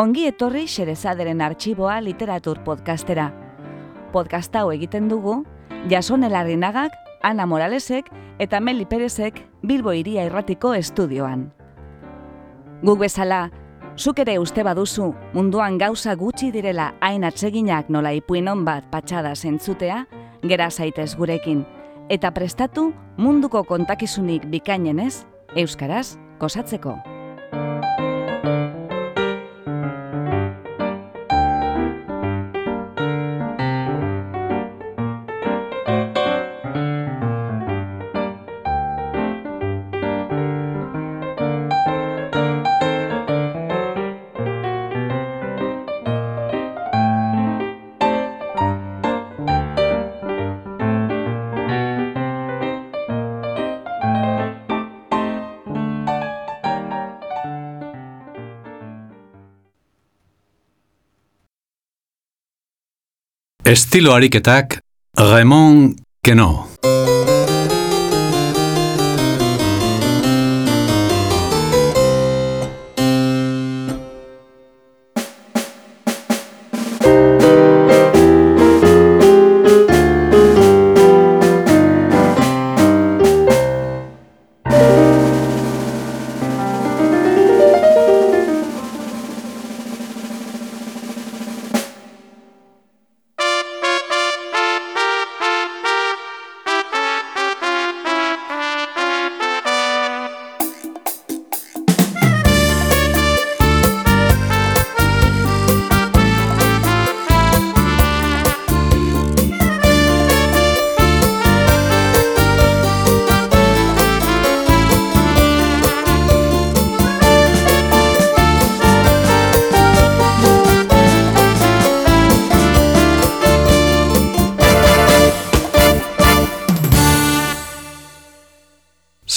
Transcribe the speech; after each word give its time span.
Ongi 0.00 0.22
etorri 0.24 0.62
Xerezaderen 0.64 1.42
arxiboa 1.44 1.98
literatur 2.00 2.62
podcastera. 2.64 3.26
Podcast 4.14 4.54
hau 4.56 4.70
egiten 4.72 5.10
dugu, 5.10 5.42
Jason 5.90 6.24
Elarrinagak, 6.24 6.94
Ana 7.20 7.44
Moralesek 7.44 8.08
eta 8.40 8.62
Meli 8.64 8.86
Perezek 8.88 9.42
Bilbo 9.60 9.92
Iria 9.92 10.24
Irratiko 10.24 10.72
estudioan. 10.72 11.50
Guk 12.80 13.02
bezala, 13.02 13.42
zuk 13.98 14.24
ere 14.24 14.38
uste 14.40 14.64
baduzu 14.64 15.10
munduan 15.34 15.76
gauza 15.76 16.16
gutxi 16.16 16.48
direla 16.54 16.94
hain 17.04 17.28
atseginak 17.28 17.92
nola 17.92 18.14
ipuinon 18.16 18.64
bat 18.64 18.88
patxada 18.88 19.34
zentzutea, 19.36 20.06
gera 20.48 20.70
zaitez 20.70 21.12
gurekin, 21.12 21.66
eta 22.08 22.32
prestatu 22.32 22.94
munduko 23.18 23.66
kontakizunik 23.68 24.48
bikainenez, 24.48 25.26
Euskaraz, 25.60 26.16
kosatzeko. 26.38 26.96
Estilo 63.64 64.14
ariketak 64.14 64.80
Raymond 65.16 66.00
Queneau 66.22 66.69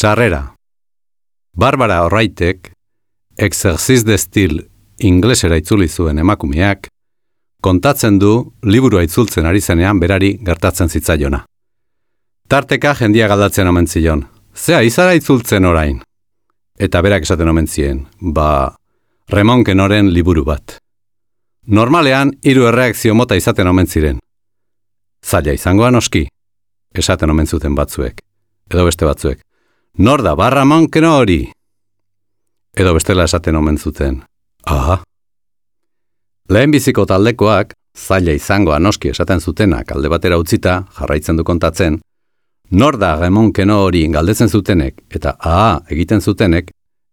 Sarrera 0.03 0.53
Barbara 1.55 2.01
Horraitek, 2.03 2.73
exerciz 3.37 4.03
de 4.03 4.17
stil 4.17 4.57
inglesera 4.99 5.55
itzuli 5.55 5.87
zuen 5.87 6.17
emakumeak, 6.19 6.89
kontatzen 7.63 8.17
du 8.19 8.31
liburua 8.67 9.05
itzultzen 9.07 9.47
ari 9.47 9.61
zenean 9.61 10.01
berari 10.01 10.33
gertatzen 10.49 10.91
zitzaiona. 10.91 11.39
Tarteka 12.51 12.91
jendia 12.99 13.29
galdatzen 13.31 13.69
omen 13.71 13.87
zion, 13.87 14.25
zea 14.53 14.81
izara 14.83 15.13
itzultzen 15.15 15.69
orain. 15.71 16.03
Eta 16.75 17.01
berak 17.01 17.23
esaten 17.23 17.53
omen 17.53 17.71
zien, 17.71 18.03
ba, 18.19 18.75
remonken 19.31 19.79
oren 19.79 20.11
liburu 20.11 20.43
bat. 20.43 20.81
Normalean, 21.79 22.35
hiru 22.43 22.67
erreakzio 22.73 23.15
mota 23.15 23.39
izaten 23.39 23.71
omen 23.71 23.87
ziren. 23.87 24.19
Zaila 25.23 25.55
izangoan 25.55 25.95
oski, 25.95 26.27
esaten 26.91 27.31
omen 27.37 27.47
zuten 27.47 27.79
batzuek, 27.79 28.19
edo 28.67 28.87
beste 28.91 29.07
batzuek. 29.07 29.39
Nor 29.97 30.23
da 30.23 30.35
barra 30.35 30.65
monkeno 30.65 31.11
hori? 31.19 31.51
Edo 32.73 32.93
bestela 32.95 33.27
esaten 33.29 33.55
omen 33.55 33.77
zuten. 33.77 34.23
Aha. 34.65 34.95
Lehen 36.49 36.71
biziko 36.73 37.05
taldekoak, 37.05 37.75
zaila 37.93 38.33
izango 38.33 38.73
anoski 38.73 39.11
esaten 39.13 39.39
zutenak 39.39 39.91
alde 39.93 40.09
batera 40.09 40.39
utzita, 40.41 40.79
jarraitzen 40.97 41.37
du 41.37 41.43
kontatzen, 41.45 41.99
nor 42.71 42.97
da 42.97 43.11
gemonkeno 43.21 43.83
hori 43.83 44.07
galdetzen 44.09 44.49
zutenek 44.49 45.03
eta 45.13 45.35
aha 45.39 45.83
egiten 45.93 46.21
zutenek, 46.21 46.71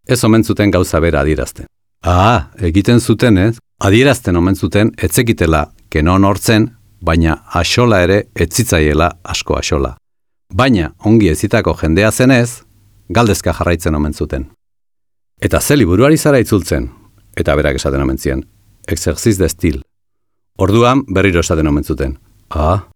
ez 0.08 0.24
omen 0.24 0.44
zuten 0.44 0.70
gauza 0.70 1.00
bera 1.00 1.20
adierazten. 1.20 1.66
Aha 2.00 2.48
egiten 2.64 3.00
zutenez, 3.00 3.58
adierazten 3.78 4.36
omen 4.40 4.56
zuten 4.56 4.94
etzekitela 4.96 5.66
keno 5.90 6.16
nortzen, 6.18 6.70
baina 7.00 7.42
asola 7.52 8.00
ere 8.08 8.22
etzitzaiela 8.34 9.12
asko 9.22 9.60
asola. 9.60 9.94
Baina 10.54 10.94
ongi 11.04 11.28
ezitako 11.28 11.76
jendea 11.76 12.10
zenez, 12.10 12.62
galdezka 13.10 13.52
jarraitzen 13.52 13.94
omen 13.94 14.14
zuten. 14.14 14.46
Eta 15.40 15.60
ze 15.60 15.76
liburuari 15.76 16.18
zara 16.18 16.38
itzultzen, 16.38 16.88
eta 17.36 17.56
berak 17.56 17.76
esaten 17.80 18.02
omen 18.02 18.18
zien, 18.18 18.44
exerziz 18.86 19.38
de 19.38 19.48
stil. 19.48 19.80
Orduan 20.58 21.04
berriro 21.08 21.40
esaten 21.40 21.66
omen 21.66 21.84
zuten. 21.84 22.18
Ah. 22.50 22.88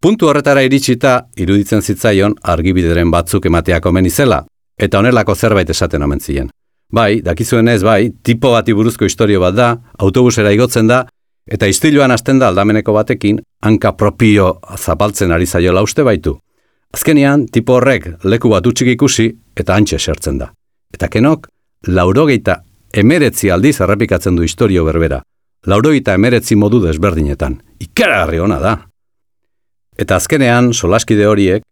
Puntu 0.00 0.28
horretara 0.28 0.62
iritsita, 0.62 1.26
iruditzen 1.36 1.82
zitzaion 1.82 2.34
argibideren 2.42 3.10
batzuk 3.10 3.46
emateak 3.46 3.86
omen 3.86 4.06
izela, 4.06 4.44
eta 4.78 4.98
honelako 4.98 5.34
zerbait 5.34 5.70
esaten 5.70 6.02
omen 6.02 6.20
zien. 6.20 6.50
Bai, 6.92 7.20
dakizuen 7.22 7.68
ez 7.68 7.82
bai, 7.84 8.10
tipo 8.22 8.50
bati 8.50 8.72
buruzko 8.74 9.04
historio 9.04 9.40
bat 9.40 9.54
da, 9.54 9.70
autobusera 9.98 10.50
igotzen 10.52 10.88
da, 10.88 11.04
eta 11.46 11.66
istiluan 11.66 12.10
hasten 12.10 12.38
da 12.38 12.48
aldameneko 12.48 12.92
batekin, 12.96 13.38
hanka 13.62 13.92
propio 13.96 14.54
zapaltzen 14.78 15.32
ari 15.32 15.46
zaiola 15.46 15.82
uste 15.82 16.02
baitu. 16.02 16.38
Azkenean, 16.94 17.46
tipo 17.46 17.76
horrek 17.78 18.08
leku 18.24 18.50
bat 18.50 18.66
utxik 18.66 18.88
ikusi 18.96 19.30
eta 19.56 19.76
antxe 19.78 19.98
sertzen 19.98 20.38
da. 20.40 20.50
Eta 20.94 21.08
kenok, 21.08 21.46
laurogeita 21.86 22.60
emeretzi 22.92 23.50
aldiz 23.50 23.78
errepikatzen 23.80 24.36
du 24.36 24.42
historio 24.42 24.84
berbera. 24.84 25.22
Laurogeita 25.66 26.14
emeretzi 26.18 26.56
modu 26.56 26.80
desberdinetan. 26.82 27.60
Ikaragarri 27.80 28.40
ona 28.40 28.58
da. 28.58 28.76
Eta 29.98 30.16
azkenean, 30.16 30.72
solaskide 30.72 31.26
horiek, 31.28 31.62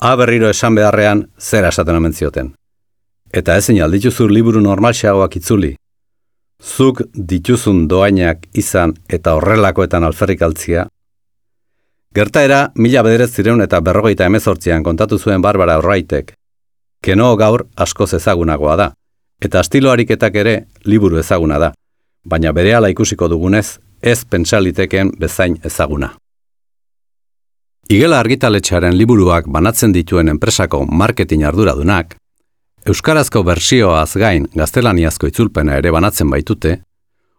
a 0.00 0.14
berriro 0.16 0.48
esan 0.48 0.74
beharrean 0.74 1.26
zera 1.38 1.68
esaten 1.68 1.96
omen 1.96 2.12
zioten. 2.12 2.52
Eta 3.32 3.56
ezin 3.56 3.82
aldituzur 3.82 4.30
liburu 4.30 4.60
normalxeagoak 4.62 5.36
itzuli. 5.40 5.74
Zuk 6.62 7.02
dituzun 7.14 7.88
doainak 7.88 8.46
izan 8.54 8.94
eta 9.08 9.34
horrelakoetan 9.34 10.04
alferrik 10.04 10.42
altzia, 10.42 10.86
Gertaera, 12.14 12.70
mila 12.78 13.02
bederez 13.02 13.32
zireun 13.34 13.62
eta 13.64 13.80
berrogeita 13.82 14.26
emezortzian 14.30 14.84
kontatu 14.86 15.18
zuen 15.18 15.42
Barbara 15.42 15.80
Horraitek. 15.80 16.34
Keno 17.02 17.34
gaur 17.36 17.66
askoz 17.76 18.12
ezagunagoa 18.14 18.76
da, 18.78 18.92
eta 19.42 19.58
astilo 19.60 19.90
ariketak 19.90 20.36
ere 20.38 20.52
liburu 20.84 21.18
ezaguna 21.18 21.58
da, 21.58 21.72
baina 22.24 22.52
bere 22.52 22.90
ikusiko 22.90 23.28
dugunez, 23.28 23.80
ez 24.02 24.24
pentsaliteken 24.24 25.10
bezain 25.18 25.58
ezaguna. 25.64 26.14
Igela 27.88 28.20
argitaletxaren 28.20 28.96
liburuak 28.96 29.48
banatzen 29.48 29.92
dituen 29.92 30.28
enpresako 30.28 30.86
marketing 30.86 31.42
arduradunak, 31.44 32.16
Euskarazko 32.86 33.42
bersioaz 33.42 34.16
gain 34.16 34.46
gaztelaniazko 34.54 35.26
itzulpena 35.26 35.78
ere 35.80 35.90
banatzen 35.90 36.30
baitute, 36.30 36.82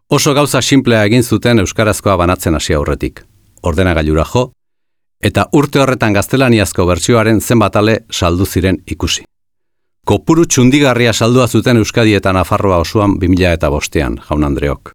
oso 0.09 0.33
gauza 0.33 0.61
simplea 0.61 1.05
egin 1.05 1.23
zuten 1.23 1.59
Euskarazkoa 1.59 2.17
banatzen 2.17 2.55
hasi 2.55 2.73
aurretik. 2.73 3.21
Ordenagailura 3.61 4.25
jo, 4.25 4.51
eta 5.25 5.47
urte 5.57 5.81
horretan 5.81 6.13
gaztelaniazko 6.13 6.85
bertsioaren 6.85 7.39
zenbat 7.41 7.79
ale 7.79 7.95
saldu 8.11 8.45
ziren 8.45 8.77
ikusi. 8.85 9.23
Kopuru 10.05 10.45
txundigarria 10.45 11.13
saldua 11.13 11.47
zuten 11.47 11.79
Euskadi 11.81 12.13
eta 12.13 12.33
Nafarroa 12.33 12.77
osoan 12.83 13.15
2000 13.21 13.53
eta 13.57 13.71
bostean, 13.73 14.19
jaun 14.27 14.45
Andreok. 14.45 14.91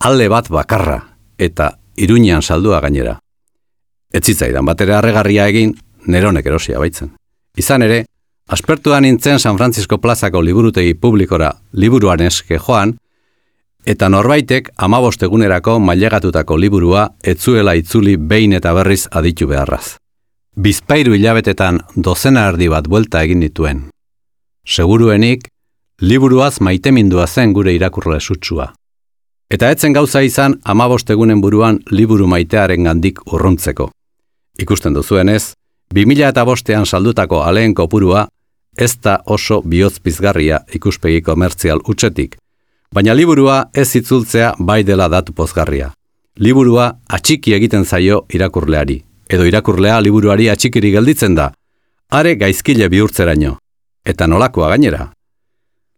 Alde 0.00 0.30
bat 0.32 0.48
bakarra 0.48 0.96
eta 1.38 1.74
iruñean 1.96 2.42
saldua 2.42 2.80
gainera. 2.80 3.18
Etzitzaidan 4.14 4.64
batera 4.64 4.98
harregarria 4.98 5.46
egin, 5.52 5.74
neronek 6.06 6.46
erosia 6.46 6.80
baitzen. 6.80 7.12
Izan 7.58 7.84
ere, 7.84 8.04
aspertuan 8.48 9.04
nintzen 9.04 9.38
San 9.38 9.58
Francisco 9.60 9.98
plazako 10.00 10.40
liburutegi 10.40 10.94
publikora 10.94 11.52
liburuan 11.72 12.24
eske 12.24 12.58
joan, 12.58 12.96
eta 13.86 14.08
norbaitek 14.08 14.70
amabost 14.76 15.22
egunerako 15.22 15.78
mailegatutako 15.78 16.56
liburua 16.56 17.08
etzuela 17.24 17.74
itzuli 17.74 18.16
behin 18.16 18.52
eta 18.52 18.72
berriz 18.74 19.06
aditu 19.10 19.46
beharraz. 19.46 19.96
Bizpairu 20.56 21.14
hilabetetan 21.14 21.80
dozena 21.96 22.46
erdi 22.48 22.68
bat 22.68 22.88
buelta 22.88 23.22
egin 23.22 23.40
dituen. 23.40 23.82
Seguruenik, 24.64 25.48
liburuaz 26.00 26.60
maitemindua 26.60 27.26
zen 27.26 27.52
gure 27.52 27.74
irakurle 27.74 28.20
sutsua. 28.20 28.72
Eta 29.50 29.70
etzen 29.70 29.92
gauza 29.92 30.22
izan 30.22 30.56
amabost 30.64 31.10
egunen 31.10 31.40
buruan 31.40 31.80
liburu 31.90 32.26
maitearen 32.26 32.84
gandik 32.84 33.20
urruntzeko. 33.32 33.90
Ikusten 34.58 34.94
duzuenez, 34.94 35.52
2000 35.94 36.28
eta 36.28 36.44
bostean 36.44 36.86
saldutako 36.86 37.42
aleen 37.42 37.74
kopurua 37.74 38.26
ez 38.78 38.96
da 39.02 39.18
oso 39.26 39.60
bihozpizgarria 39.62 40.60
ikuspegi 40.74 41.20
komertzial 41.22 41.82
utxetik, 41.88 42.36
baina 42.94 43.14
liburua 43.14 43.56
ez 43.74 43.96
itzultzea 43.98 44.54
bai 44.58 44.84
dela 44.86 45.08
datu 45.10 45.32
pozgarria. 45.34 45.90
Liburua 46.38 46.86
atxiki 47.16 47.54
egiten 47.54 47.84
zaio 47.84 48.20
irakurleari, 48.30 49.00
edo 49.28 49.46
irakurlea 49.50 49.98
liburuari 50.00 50.48
atxikiri 50.50 50.92
gelditzen 50.94 51.34
da, 51.34 51.50
are 52.10 52.34
gaizkile 52.38 52.88
bihurtzeraino, 52.88 53.56
eta 54.06 54.26
nolakoa 54.30 54.68
gainera. 54.74 55.08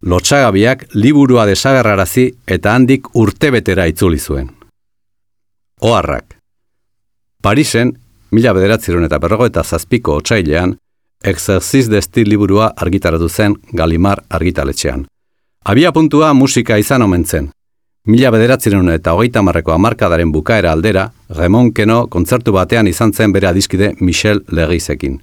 Lotxagabiak 0.03 0.87
liburua 0.95 1.47
desagerrarazi 1.49 2.27
eta 2.47 2.75
handik 2.75 3.11
urtebetera 3.15 3.87
itzuli 3.93 4.19
zuen. 4.19 4.49
Oarrak. 5.81 6.37
Parisen, 7.43 7.93
mila 8.31 8.53
bederatziron 8.57 9.05
eta 9.05 9.19
berrogo 9.19 9.49
eta 9.49 9.65
zazpiko 9.65 10.17
otsailean, 10.23 10.77
Exerciz 11.25 11.89
de 11.89 12.01
Stil 12.03 12.29
liburua 12.29 12.73
argitaratu 12.77 13.29
zen 13.29 13.57
Galimar 13.73 14.23
argitaletxean. 14.29 15.07
Abia 15.67 15.91
puntua 15.93 16.35
musika 16.35 16.77
izan 16.79 17.03
omen 17.03 17.25
zen. 17.25 17.49
Mila 18.07 18.31
bederatziren 18.31 18.87
eta 18.93 19.17
hogeita 19.17 19.41
marreko 19.43 19.73
amarkadaren 19.75 20.31
bukaera 20.31 20.71
aldera, 20.71 21.09
Ramon 21.29 21.73
Keno 21.75 22.05
kontzertu 22.07 22.53
batean 22.55 22.87
izan 22.87 23.13
zen 23.13 23.33
bere 23.35 23.49
adiskide 23.49 23.89
Michel 23.99 24.45
Legizekin. 24.47 25.17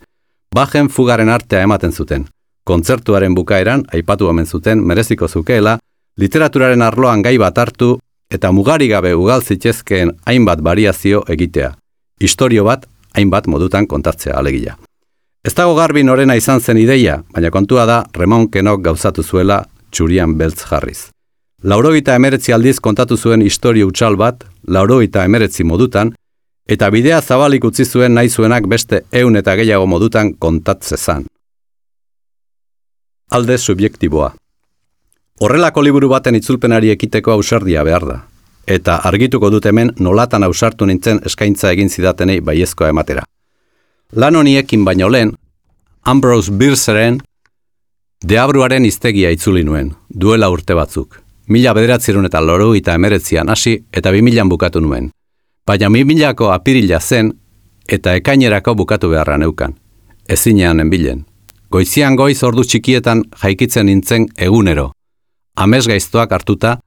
Bajen 0.51 0.89
fugaren 0.89 1.29
artea 1.29 1.61
ematen 1.63 1.95
zuten. 1.95 2.25
Kontzertuaren 2.67 3.35
bukaeran, 3.35 3.85
aipatu 3.93 4.27
omen 4.27 4.45
zuten, 4.45 4.83
mereziko 4.83 5.27
zukeela, 5.27 5.77
literaturaren 6.19 6.81
arloan 6.81 7.23
gai 7.23 7.37
bat 7.37 7.57
hartu 7.57 7.93
eta 8.29 8.51
mugari 8.51 8.89
gabe 8.91 9.13
ugal 9.15 9.41
zitezkeen 9.41 10.11
hainbat 10.25 10.59
variazio 10.63 11.23
egitea. 11.27 11.71
Historio 12.19 12.65
bat, 12.67 12.83
hainbat 13.15 13.47
modutan 13.47 13.87
kontatzea 13.87 14.35
alegia. 14.35 14.75
Ez 15.43 15.53
dago 15.55 15.75
garbi 15.75 16.03
norena 16.03 16.35
izan 16.35 16.59
zen 16.59 16.77
ideia, 16.77 17.21
baina 17.31 17.49
kontua 17.51 17.85
da 17.85 18.03
Remon 18.13 18.49
Kenok 18.51 18.83
gauzatu 18.83 19.23
zuela 19.23 19.63
txurian 19.93 20.33
beltz 20.37 20.65
jarriz. 20.69 21.13
Laurogeita 21.63 22.15
emeretzi 22.19 22.51
aldiz 22.51 22.79
kontatu 22.83 23.15
zuen 23.17 23.41
historio 23.41 23.87
utxal 23.87 24.17
bat, 24.19 24.43
laurogeita 24.67 25.23
emeretzi 25.23 25.63
modutan, 25.63 26.11
eta 26.67 26.89
bidea 26.91 27.21
zabalik 27.21 27.63
utzi 27.63 27.85
zuen 27.85 28.13
nahi 28.15 28.29
zuenak 28.29 28.67
beste 28.67 29.03
eun 29.11 29.35
eta 29.39 29.55
gehiago 29.55 29.85
modutan 29.87 30.33
kontatzezan. 30.35 31.25
Alde 33.31 33.57
subjektiboa. 33.57 34.33
Horrelako 35.41 35.81
liburu 35.81 36.09
baten 36.09 36.35
itzulpenari 36.35 36.91
ekiteko 36.93 37.31
ausardia 37.31 37.83
behar 37.83 38.05
da, 38.07 38.17
eta 38.67 38.99
argituko 39.09 39.49
dut 39.49 39.65
hemen 39.65 39.91
nolatan 39.99 40.43
ausartu 40.43 40.85
nintzen 40.85 41.21
eskaintza 41.25 41.71
egin 41.71 41.89
zidatenei 41.89 42.41
baiezkoa 42.41 42.91
ematera. 42.93 43.23
Lan 44.15 44.35
honiekin 44.35 44.85
baino 44.85 45.09
lehen, 45.11 45.33
Ambrose 46.05 46.51
Birseren 46.51 47.21
deabruaren 48.23 48.85
iztegia 48.85 49.31
itzuli 49.35 49.63
nuen, 49.67 49.91
duela 50.09 50.49
urte 50.49 50.75
batzuk. 50.77 51.19
Mila 51.51 51.73
bederatzerun 51.75 52.25
eta 52.29 52.39
loru 52.41 52.71
eta 52.77 52.95
emeretzian 52.95 53.49
hasi 53.49 53.75
eta 53.91 54.11
bi 54.11 54.21
milan 54.21 54.49
bukatu 54.49 54.79
nuen. 54.81 55.09
Baina 55.67 55.89
mi 55.89 56.03
milako 56.03 56.51
apirila 56.51 56.99
zen 56.99 57.33
eta 57.87 58.15
ekainerako 58.15 58.75
bukatu 58.75 59.09
beharra 59.09 59.37
neukan. 59.37 59.75
Ezinean 60.27 60.79
enbilen. 60.79 61.25
Goizian 61.69 62.15
goiz 62.15 62.43
ordu 62.43 62.63
txikietan 62.63 63.23
jaikitzen 63.41 63.85
nintzen 63.85 64.27
egunero. 64.37 64.91
Amez 65.55 65.85
gaiztoak 65.87 66.31
hartuta, 66.31 66.77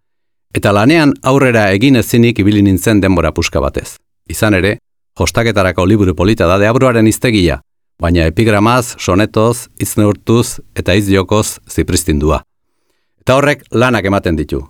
eta 0.54 0.72
lanean 0.72 1.12
aurrera 1.22 1.68
egin 1.70 1.96
ezinik 1.96 2.38
ibili 2.38 2.62
nintzen 2.62 3.00
denbora 3.00 3.32
puska 3.32 3.60
batez. 3.60 3.96
Izan 4.28 4.54
ere, 4.54 4.78
Jostaketarako 5.18 5.84
liburu 5.86 6.14
polita 6.14 6.46
da 6.46 6.58
deabruaren 6.58 7.06
iztegia, 7.06 7.60
baina 8.00 8.26
epigramaz, 8.28 8.96
sonetoz, 8.98 9.68
izneurtuz 9.80 10.60
eta 10.76 10.94
izjokoz 10.94 11.58
zipristindua. 11.70 12.42
Eta 13.20 13.36
horrek 13.36 13.64
lanak 13.72 14.04
ematen 14.04 14.36
ditu. 14.36 14.66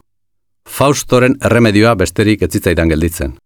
Faustoren 0.67 1.37
erremedioa 1.45 1.95
besterik 1.95 2.43
etzitzaidan 2.43 2.89
gelditzen. 2.89 3.37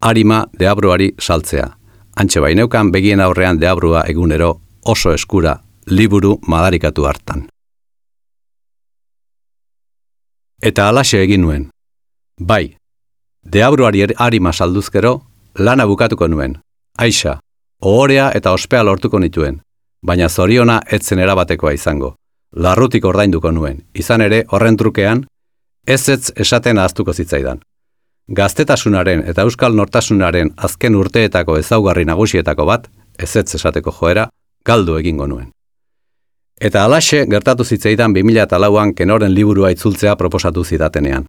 Arima 0.00 0.44
deabruari 0.58 1.12
saltzea. 1.20 1.68
Antxe 2.16 2.40
baineukan 2.40 2.92
begien 2.92 3.20
aurrean 3.20 3.60
deabrua 3.60 4.04
egunero 4.08 4.60
oso 4.84 5.12
eskura 5.12 5.58
liburu 5.86 6.38
madarikatu 6.46 7.06
hartan. 7.06 7.46
Eta 10.62 10.88
alaxe 10.88 11.22
egin 11.22 11.42
nuen. 11.42 11.68
Bai, 12.40 12.76
deabruari 13.44 14.06
arima 14.16 14.52
salduzkero, 14.52 15.22
lana 15.58 15.86
bukatuko 15.86 16.28
nuen. 16.28 16.58
Aixa, 16.98 17.38
ohorea 17.82 18.30
eta 18.34 18.52
ospea 18.52 18.82
lortuko 18.84 19.18
nituen, 19.18 19.60
baina 20.02 20.28
zoriona 20.28 20.80
etzen 20.92 21.18
erabatekoa 21.18 21.72
izango. 21.72 22.14
Larrutik 22.56 23.04
ordainduko 23.04 23.50
nuen, 23.52 23.82
izan 23.94 24.20
ere 24.20 24.44
horren 24.52 24.76
trukean, 24.76 25.26
ez 25.86 26.08
ez 26.08 26.32
esaten 26.36 26.78
ahaztuko 26.78 27.12
zitzaidan. 27.12 27.60
Gaztetasunaren 28.28 29.22
eta 29.28 29.42
euskal 29.42 29.76
nortasunaren 29.76 30.50
azken 30.56 30.94
urteetako 30.94 31.58
ezaugarri 31.58 32.04
nagusietako 32.04 32.64
bat, 32.64 32.88
ez 33.18 33.36
ez 33.36 33.54
esateko 33.54 33.92
joera, 34.00 34.28
galdu 34.64 34.96
egingo 34.96 35.26
nuen. 35.26 35.50
Eta 36.60 36.84
alaxe 36.84 37.24
gertatu 37.30 37.64
zitzaidan 37.64 38.12
2008an 38.14 38.94
kenoren 38.94 39.34
liburua 39.34 39.70
itzultzea 39.70 40.16
proposatu 40.16 40.64
zidatenean. 40.64 41.24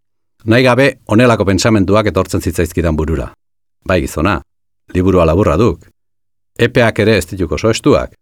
Nahi 0.46 0.64
gabe, 0.64 1.00
onelako 1.08 1.46
pentsamentuak 1.46 2.08
etortzen 2.08 2.42
zitzaizkidan 2.42 2.96
burura. 2.96 3.28
Bai 3.86 4.02
gizona, 4.02 4.42
liburua 4.94 5.26
laburra 5.26 5.58
duk. 5.58 5.86
Epeak 6.60 7.00
ere 7.00 7.16
ez 7.18 7.26
dituko 7.26 7.58
soestuak. 7.58 8.16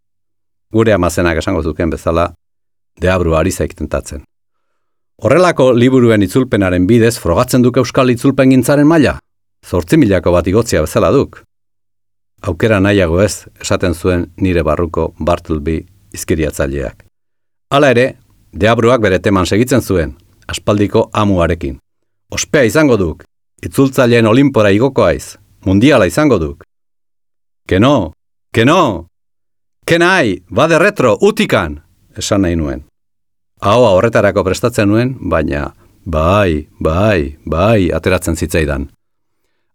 Gure 0.73 0.93
amazenak 0.93 1.39
esango 1.41 1.63
zuken 1.63 1.89
bezala, 1.89 2.33
deabru 3.01 3.33
ari 3.35 3.51
tentatzen. 3.51 4.23
Horrelako 5.17 5.71
liburuen 5.73 6.21
itzulpenaren 6.21 6.85
bidez 6.85 7.17
frogatzen 7.17 7.63
duk 7.63 7.77
euskal 7.77 8.09
itzulpen 8.09 8.51
gintzaren 8.51 8.85
maila. 8.85 9.17
Zortzi 9.65 9.97
milako 9.97 10.31
bat 10.31 10.47
igotzia 10.47 10.81
bezala 10.81 11.11
duk. 11.11 11.41
Aukera 12.43 12.79
nahiago 12.79 13.21
ez, 13.21 13.47
esaten 13.59 13.95
zuen 13.95 14.27
nire 14.37 14.61
barruko 14.63 15.15
Bartleby 15.19 15.79
izkiriatzaileak. 16.13 17.05
Hala 17.71 17.89
ere, 17.89 18.17
deabruak 18.53 19.01
bere 19.01 19.17
teman 19.19 19.45
segitzen 19.45 19.81
zuen, 19.81 20.13
aspaldiko 20.47 21.09
amuarekin. 21.13 21.79
Ospea 22.29 22.63
izango 22.69 22.97
duk, 22.97 23.23
itzultzaileen 23.65 24.27
olimpora 24.27 24.69
igoko 24.69 25.03
aiz, 25.03 25.37
mundiala 25.65 26.05
izango 26.05 26.37
duk. 26.37 26.63
Keno, 27.67 28.13
keno, 28.53 29.07
kenai, 29.85 30.43
bade 30.49 30.79
retro, 30.79 31.17
utikan, 31.21 31.81
esan 32.17 32.41
nahi 32.41 32.55
nuen. 32.55 32.85
Hau 33.61 33.81
horretarako 33.83 34.43
prestatzen 34.43 34.89
nuen, 34.89 35.15
baina 35.29 35.71
bai, 36.05 36.67
bai, 36.79 37.37
bai, 37.45 37.91
ateratzen 37.91 38.35
zitzaidan. 38.35 38.87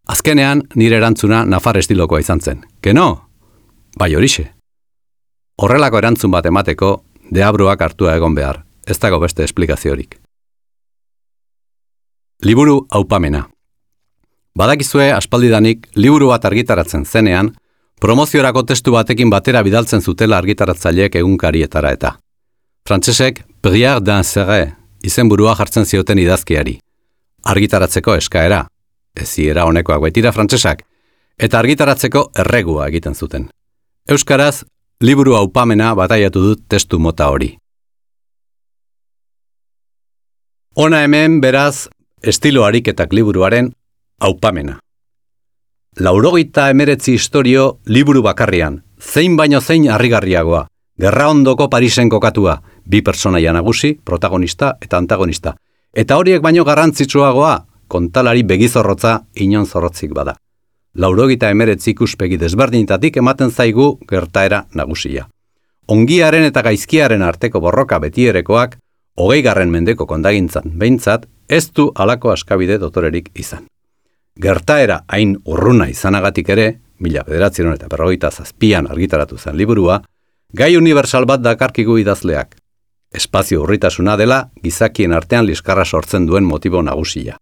Azkenean 0.09 0.62
nire 0.75 0.97
erantzuna 0.97 1.45
nafar 1.47 1.79
estilokoa 1.79 2.21
izan 2.21 2.41
zen. 2.41 2.64
Keno, 2.83 3.29
bai 3.99 4.14
horixe. 4.14 4.49
Horrelako 5.62 6.00
erantzun 6.00 6.33
bat 6.33 6.47
emateko, 6.47 6.93
deabruak 7.31 7.83
hartua 7.83 8.17
egon 8.17 8.35
behar, 8.35 8.62
ez 8.87 8.99
dago 8.99 9.21
beste 9.21 9.45
esplikaziorik. 9.45 10.19
Liburu 12.43 12.87
haupamena. 12.91 13.45
Badakizue 14.59 15.12
aspaldidanik 15.12 15.87
liburu 15.95 16.33
bat 16.33 16.45
argitaratzen 16.45 17.05
zenean, 17.07 17.52
promoziorako 18.03 18.65
testu 18.67 18.91
batekin 18.91 19.31
batera 19.31 19.61
bidaltzen 19.63 20.01
zutela 20.03 20.41
argitaratzaileek 20.43 21.21
egunkarietara 21.21 21.93
eta. 21.95 22.17
Frantsesek 22.89 23.45
Prière 23.63 24.03
d'un 24.03 24.25
Serre 24.27 24.73
izenburua 25.07 25.55
jartzen 25.55 25.87
zioten 25.87 26.19
idazkiari. 26.19 26.79
Argitaratzeko 27.55 28.17
eskaera, 28.19 28.65
eziera 29.15 29.69
honekoak 29.71 30.03
baitira 30.03 30.33
frantsesak, 30.35 30.83
eta 31.39 31.59
argitaratzeko 31.63 32.25
erregua 32.45 32.91
egiten 32.91 33.15
zuten. 33.15 33.49
Euskaraz, 34.11 34.65
liburu 35.01 35.39
haupamena 35.39 35.95
bataiatu 35.95 36.43
dut 36.43 36.67
testu 36.69 36.99
mota 36.99 37.31
hori. 37.31 37.55
Ona 40.75 41.05
hemen, 41.07 41.41
beraz, 41.41 41.87
estilo 42.23 42.65
ariketak 42.65 43.13
liburuaren 43.13 43.71
aupamena. 44.19 44.81
Laurogeita 46.01 46.71
emeretzi 46.71 47.13
historio 47.13 47.79
liburu 47.87 48.23
bakarrian, 48.23 48.83
zein 49.01 49.37
baino 49.37 49.61
zein 49.61 49.91
harrigarriagoa, 49.91 50.67
gerra 50.99 51.29
ondoko 51.29 51.69
Parisen 51.69 52.09
kokatua, 52.09 52.63
bi 52.89 53.03
personaia 53.03 53.53
nagusi, 53.53 53.99
protagonista 54.05 54.77
eta 54.81 54.97
antagonista, 54.97 55.55
Eta 55.93 56.17
horiek 56.17 56.41
baino 56.41 56.65
garrantzitsuagoa, 56.65 57.53
kontalari 57.93 58.43
begizorrotza 58.49 59.19
inon 59.45 59.67
zorrotzik 59.67 60.15
bada. 60.17 60.39
Laurogita 60.97 61.51
emeretzi 61.53 61.91
ikuspegi 61.93 62.39
desberdintatik 62.41 63.19
ematen 63.21 63.51
zaigu 63.51 63.99
gertaera 64.09 64.63
nagusia. 64.75 65.27
Ongiaren 65.93 66.47
eta 66.49 66.63
gaizkiaren 66.65 67.23
arteko 67.23 67.61
borroka 67.61 67.99
betierekoak, 68.01 68.79
hogei 69.21 69.43
garren 69.45 69.69
mendeko 69.69 70.07
kondagintzan 70.07 70.73
behintzat, 70.81 71.29
ez 71.49 71.69
du 71.77 71.91
alako 71.95 72.33
askabide 72.33 72.79
dotorerik 72.81 73.29
izan. 73.37 73.69
Gertaera 74.41 75.05
hain 75.09 75.37
urruna 75.45 75.89
izanagatik 75.91 76.49
ere, 76.49 76.67
mila 76.99 77.23
bederatzen 77.27 77.73
eta 77.75 77.89
berrogeita 77.89 78.31
zazpian 78.31 78.89
argitaratu 78.91 79.39
zen 79.39 79.57
liburua, 79.57 80.01
gai 80.55 80.77
universal 80.77 81.27
bat 81.27 81.43
dakarkigu 81.43 81.99
idazleak. 81.99 82.57
Espazio 83.12 83.62
urritasuna 83.62 84.17
dela 84.17 84.51
gizakien 84.62 85.12
artean 85.12 85.47
liskarra 85.47 85.85
sortzen 85.85 86.27
duen 86.27 86.45
motibo 86.45 86.83
nagusia. 86.83 87.37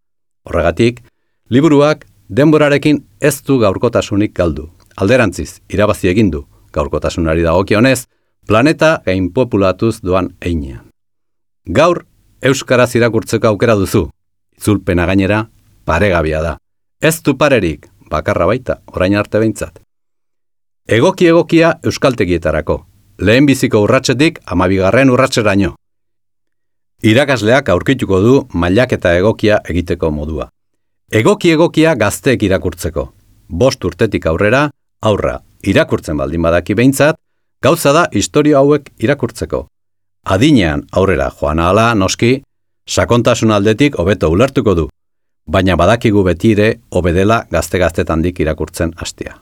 Horregatik, 0.44 1.02
liburuak 1.48 2.06
denborarekin 2.28 3.04
ez 3.20 3.42
du 3.42 3.58
gaurkotasunik 3.58 4.34
galdu. 4.34 4.70
Alderantziz, 4.96 5.60
irabazi 5.68 6.08
egin 6.08 6.30
du 6.30 6.46
gaurkotasunari 6.72 7.42
dagokionez, 7.42 8.06
planeta 8.46 9.00
gain 9.06 9.30
populatuz 9.34 10.00
doan 10.02 10.34
einean. 10.40 10.90
Gaur, 11.66 12.04
Euskaraz 12.42 12.94
irakurtzeko 12.96 13.50
aukera 13.50 13.74
duzu. 13.76 14.06
Itzulpena 14.56 15.04
gainera, 15.06 15.42
paregabia 15.84 16.40
da. 16.40 16.56
Ez 17.00 17.22
du 17.24 17.32
parerik, 17.32 17.86
bakarra 18.12 18.44
baita, 18.44 18.74
orain 18.92 19.14
arte 19.16 19.40
behintzat. 19.40 19.78
Egoki 20.96 21.30
egokia 21.30 21.70
euskaltegietarako. 21.88 22.76
Lehen 23.24 23.46
biziko 23.48 23.80
urratsetik 23.86 24.40
amabigarren 24.44 25.08
urratseraino. 25.14 25.70
Irakasleak 27.00 27.72
aurkituko 27.72 28.20
du 28.20 28.34
mailak 28.52 28.92
eta 28.98 29.14
egokia 29.16 29.62
egiteko 29.72 30.10
modua. 30.12 30.50
Egoki 31.10 31.54
egokia 31.54 31.94
gazteek 31.96 32.44
irakurtzeko. 32.50 33.06
Bost 33.48 33.84
urtetik 33.84 34.26
aurrera, 34.26 34.66
aurra, 35.00 35.38
irakurtzen 35.64 36.20
baldin 36.20 36.44
badaki 36.44 36.76
behintzat, 36.76 37.16
gauza 37.62 37.96
da 37.96 38.06
historia 38.12 38.60
hauek 38.60 38.92
irakurtzeko. 38.98 39.66
Adinean 40.26 40.84
aurrera 40.92 41.32
joan 41.40 41.64
ahala, 41.64 41.94
noski, 41.94 42.42
sakontasun 42.86 43.56
aldetik 43.56 43.96
hobeto 43.96 44.28
ulertuko 44.28 44.74
du, 44.74 44.90
baina 45.46 45.76
badakigu 45.76 46.22
betire 46.24 46.80
obedela 46.90 47.44
gazte-gaztetandik 47.50 48.40
irakurtzen 48.40 48.92
hastia. 48.96 49.38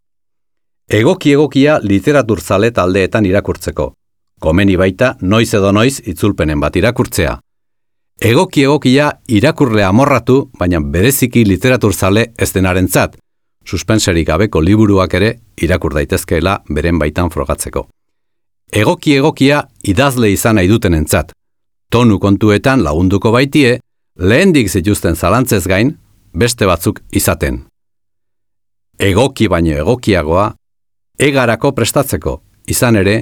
Egoki 0.88 1.32
egokia 1.32 1.78
literatur 1.82 2.40
zale 2.40 2.70
taldeetan 2.70 3.26
irakurtzeko. 3.26 3.92
Komeni 4.40 4.76
baita 4.76 5.16
noiz 5.20 5.52
edo 5.54 5.72
noiz 5.72 6.00
itzulpenen 6.06 6.60
bat 6.60 6.76
irakurtzea. 6.76 7.38
Egoki 8.20 8.62
egokia 8.64 9.12
irakurle 9.28 9.84
amorratu, 9.84 10.50
baina 10.58 10.80
bereziki 10.80 11.44
literatur 11.44 11.92
zale 11.94 12.32
ez 12.38 12.50
denarentzat, 12.54 13.18
suspenserik 13.68 14.26
gabeko 14.26 14.60
liburuak 14.64 15.14
ere 15.14 15.34
irakur 15.62 15.94
daitezkeela 15.94 16.62
beren 16.70 16.98
baitan 16.98 17.30
frogatzeko. 17.30 17.84
Egoki 18.72 19.14
egokia 19.16 19.62
idazle 19.84 20.30
izan 20.32 20.56
nahi 20.56 20.68
duten 20.68 20.94
entzat. 20.94 21.32
Tonu 21.92 22.18
kontuetan 22.18 22.82
lagunduko 22.84 23.30
baitie, 23.32 23.78
lehendik 24.18 24.68
zituzten 24.68 25.16
zalantzez 25.16 25.66
gain, 25.66 25.94
beste 26.34 26.66
batzuk 26.66 27.00
izaten. 27.14 27.62
Egoki 28.98 29.46
baino 29.48 29.76
egokiagoa, 29.78 30.48
egarako 31.18 31.72
prestatzeko, 31.72 32.40
izan 32.66 32.98
ere, 32.98 33.16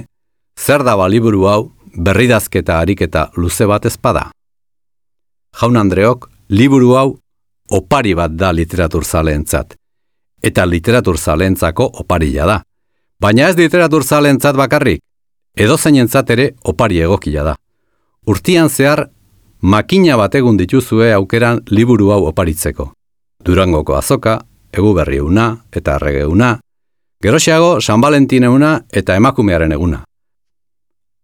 zer 0.57 0.83
da 0.83 0.95
baliburu 0.97 1.45
hau 1.47 1.61
berridazketa 1.93 2.79
ariketa 2.79 3.29
luze 3.37 3.65
bat 3.65 3.85
ezpada. 3.85 4.31
Jaun 5.61 5.77
Andreok, 5.77 6.29
liburu 6.49 6.95
hau 6.97 7.09
opari 7.69 8.15
bat 8.15 8.33
da 8.33 8.51
literatur 8.51 9.05
zaleentzat, 9.05 9.75
eta 10.41 10.65
literatur 10.65 11.17
zaleentzako 11.17 11.91
oparia 12.01 12.45
da. 12.45 12.61
Baina 13.21 13.49
ez 13.49 13.57
literatur 13.57 14.03
zaleentzat 14.03 14.55
bakarrik, 14.55 15.01
edo 15.55 15.77
ere 16.29 16.51
opari 16.63 16.99
egokia 17.01 17.43
da. 17.43 17.55
Urtian 18.25 18.69
zehar, 18.69 19.09
makina 19.61 20.17
bat 20.17 20.35
egun 20.35 20.57
dituzue 20.57 21.11
aukeran 21.13 21.61
liburu 21.69 22.11
hau 22.11 22.25
oparitzeko. 22.27 22.91
Durangoko 23.43 23.95
azoka, 23.95 24.39
egu 24.73 24.93
berri 24.93 25.19
una 25.19 25.63
eta 25.71 25.95
errege 25.95 26.25
una, 26.25 26.57
geroxiago 27.21 27.81
San 27.81 28.01
Valentin 28.01 28.43
eguna 28.43 28.83
eta 28.91 29.15
emakumearen 29.15 29.71
eguna. 29.71 30.03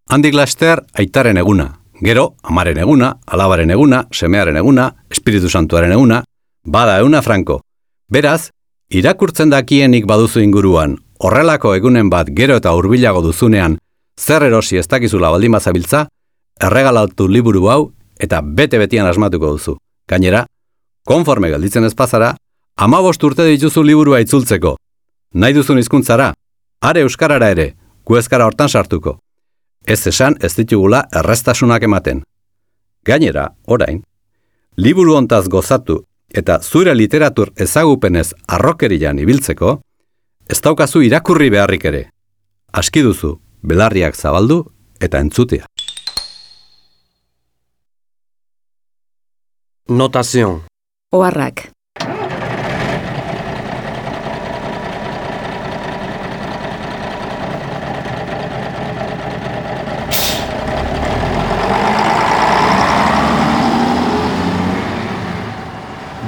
Handik 0.09 0.33
laster, 0.33 0.83
aitaren 0.93 1.37
eguna, 1.37 1.79
gero, 2.01 2.35
amaren 2.43 2.77
eguna, 2.77 3.13
alabaren 3.27 3.71
eguna, 3.71 4.07
semearen 4.11 4.57
eguna, 4.57 4.89
espiritu 5.09 5.49
santuaren 5.49 5.91
eguna, 5.91 6.23
bada 6.65 6.99
eguna 6.99 7.21
franko. 7.21 7.61
Beraz, 8.09 8.49
irakurtzen 8.89 9.49
dakienik 9.49 10.05
baduzu 10.05 10.41
inguruan, 10.41 10.97
horrelako 11.19 11.75
egunen 11.75 12.09
bat 12.09 12.29
gero 12.35 12.57
eta 12.57 12.73
hurbilago 12.73 13.21
duzunean, 13.21 13.77
zer 14.19 14.43
erosi 14.43 14.77
ez 14.77 14.87
dakizula 14.87 15.29
baldin 15.31 15.51
bazabiltza, 15.51 16.07
erregalatu 16.61 17.27
liburu 17.27 17.69
hau 17.69 17.91
eta 18.19 18.41
bete-betian 18.41 19.07
asmatuko 19.07 19.53
duzu. 19.55 19.77
Gainera, 20.07 20.45
konforme 21.05 21.49
gelditzen 21.49 21.83
ez 21.83 21.93
pazara, 21.95 22.35
amabost 22.75 23.23
urte 23.23 23.45
dituzu 23.47 23.83
liburua 23.83 24.19
itzultzeko. 24.23 24.75
Nahi 25.33 25.53
duzun 25.53 25.79
hizkuntzara, 25.79 26.33
are 26.81 27.01
euskarara 27.01 27.49
ere, 27.55 27.73
gu 28.05 28.17
ezkara 28.17 28.45
hortan 28.45 28.69
sartuko. 28.69 29.17
Ez 29.85 30.05
esan 30.07 30.37
ez 30.41 30.53
ditugula 30.55 31.03
errestasunak 31.11 31.83
ematen. 31.83 32.23
Gainera, 33.05 33.49
orain, 33.67 34.03
liburu 34.77 35.15
ontaz 35.15 35.47
gozatu 35.49 36.03
eta 36.33 36.59
zure 36.61 36.95
literatur 36.95 37.51
ezagupenez 37.65 38.33
arrokerian 38.47 39.19
ibiltzeko, 39.19 39.79
ez 40.49 40.59
daukazu 40.61 41.03
irakurri 41.05 41.49
beharrik 41.53 41.85
ere. 41.85 42.03
Aski 42.73 43.03
duzu, 43.05 43.35
belarriak 43.61 44.15
zabaldu 44.15 44.63
eta 44.99 45.21
entzutea. 45.21 45.67
Notation. 49.89 50.61
Oharrak. 51.11 51.69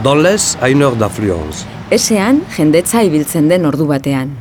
Dans 0.03 0.15
l'Est, 0.15 0.57
à 0.61 0.69
une 0.69 0.83
heure 0.83 0.97
d'affluence. 0.97 1.65
Esean, 1.89 2.41
jendetza 2.57 3.03
ibiltzen 3.03 3.47
den 3.47 3.65
ordu 3.65 3.85
batean. 3.87 4.35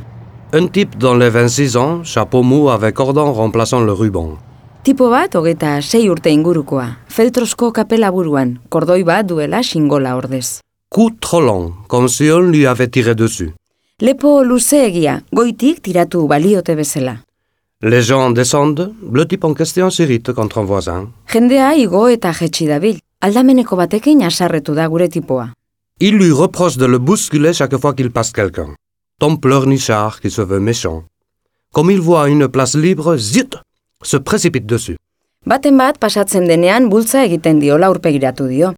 Un 0.51 0.67
type 0.67 0.97
dans 0.97 1.15
les 1.15 1.29
26 1.29 1.77
ans, 1.77 2.03
chapeau 2.03 2.43
mou 2.43 2.69
avec 2.69 2.95
cordon 2.95 3.31
remplaçant 3.31 3.79
le 3.79 3.93
ruban. 3.93 4.37
Tipo 4.85 5.07
bat, 5.09 5.33
hogeta 5.33 5.79
sei 5.81 6.11
urte 6.13 6.29
ingurukoa. 6.29 6.83
Feltrosko 7.09 7.71
kapela 7.73 8.11
buruan, 8.13 8.51
kordoi 8.69 9.01
bat 9.03 9.25
duela 9.25 9.63
xingola 9.65 10.11
ordez. 10.13 10.59
Coup 10.93 11.15
trop 11.19 11.41
long, 11.41 11.71
comme 11.87 12.07
si 12.07 12.29
on 12.29 12.51
lui 12.51 12.67
avait 12.67 12.91
tiré 12.91 13.15
dessus. 13.15 13.55
Lepo 13.99 14.43
luzeegia, 14.43 15.23
goitik 15.33 15.81
tiratu 15.81 16.27
baliote 16.27 16.75
bezala. 16.75 17.15
Les 17.81 18.03
gens 18.03 18.29
descendent, 18.29 18.93
le 19.11 19.25
type 19.25 19.43
en 19.43 19.55
question 19.55 19.89
s'irrite 19.89 20.33
contre 20.33 20.59
un 20.59 20.65
voisin. 20.65 21.09
Jendea 21.33 21.73
igo 21.75 22.07
eta 22.07 22.31
jetxi 22.31 22.67
dabil. 22.67 22.99
Aldameneko 23.21 23.75
batekin 23.75 24.21
asarretu 24.21 24.75
da 24.75 24.85
gure 24.87 25.09
tipoa. 25.09 25.49
Il 25.99 26.15
lui 26.15 26.31
reproche 26.31 26.77
de 26.77 26.85
le 26.85 26.99
bousculer 26.99 27.53
chaque 27.53 27.77
fois 27.77 27.95
qu'il 27.95 28.11
passe 28.11 28.31
quelqu'un. 28.31 28.75
Tom 29.17 29.39
pleurnichard 29.39 30.21
qui 30.21 30.29
se 30.29 30.43
veut 30.43 30.59
méchant. 30.59 31.05
Comme 31.73 31.89
il 31.89 32.01
voit 32.01 32.29
une 32.29 32.47
place 32.47 32.75
libre, 32.75 33.17
zut, 33.17 33.57
se 34.05 34.17
précipite 34.17 34.65
dessus. 34.65 34.97
Baten 35.45 35.77
bat 35.77 35.99
pasatzen 35.99 36.47
denean 36.47 36.89
bultza 36.89 37.23
egiten 37.25 37.59
diola 37.59 37.87
aurpegiratu 37.87 38.47
dio. 38.47 38.73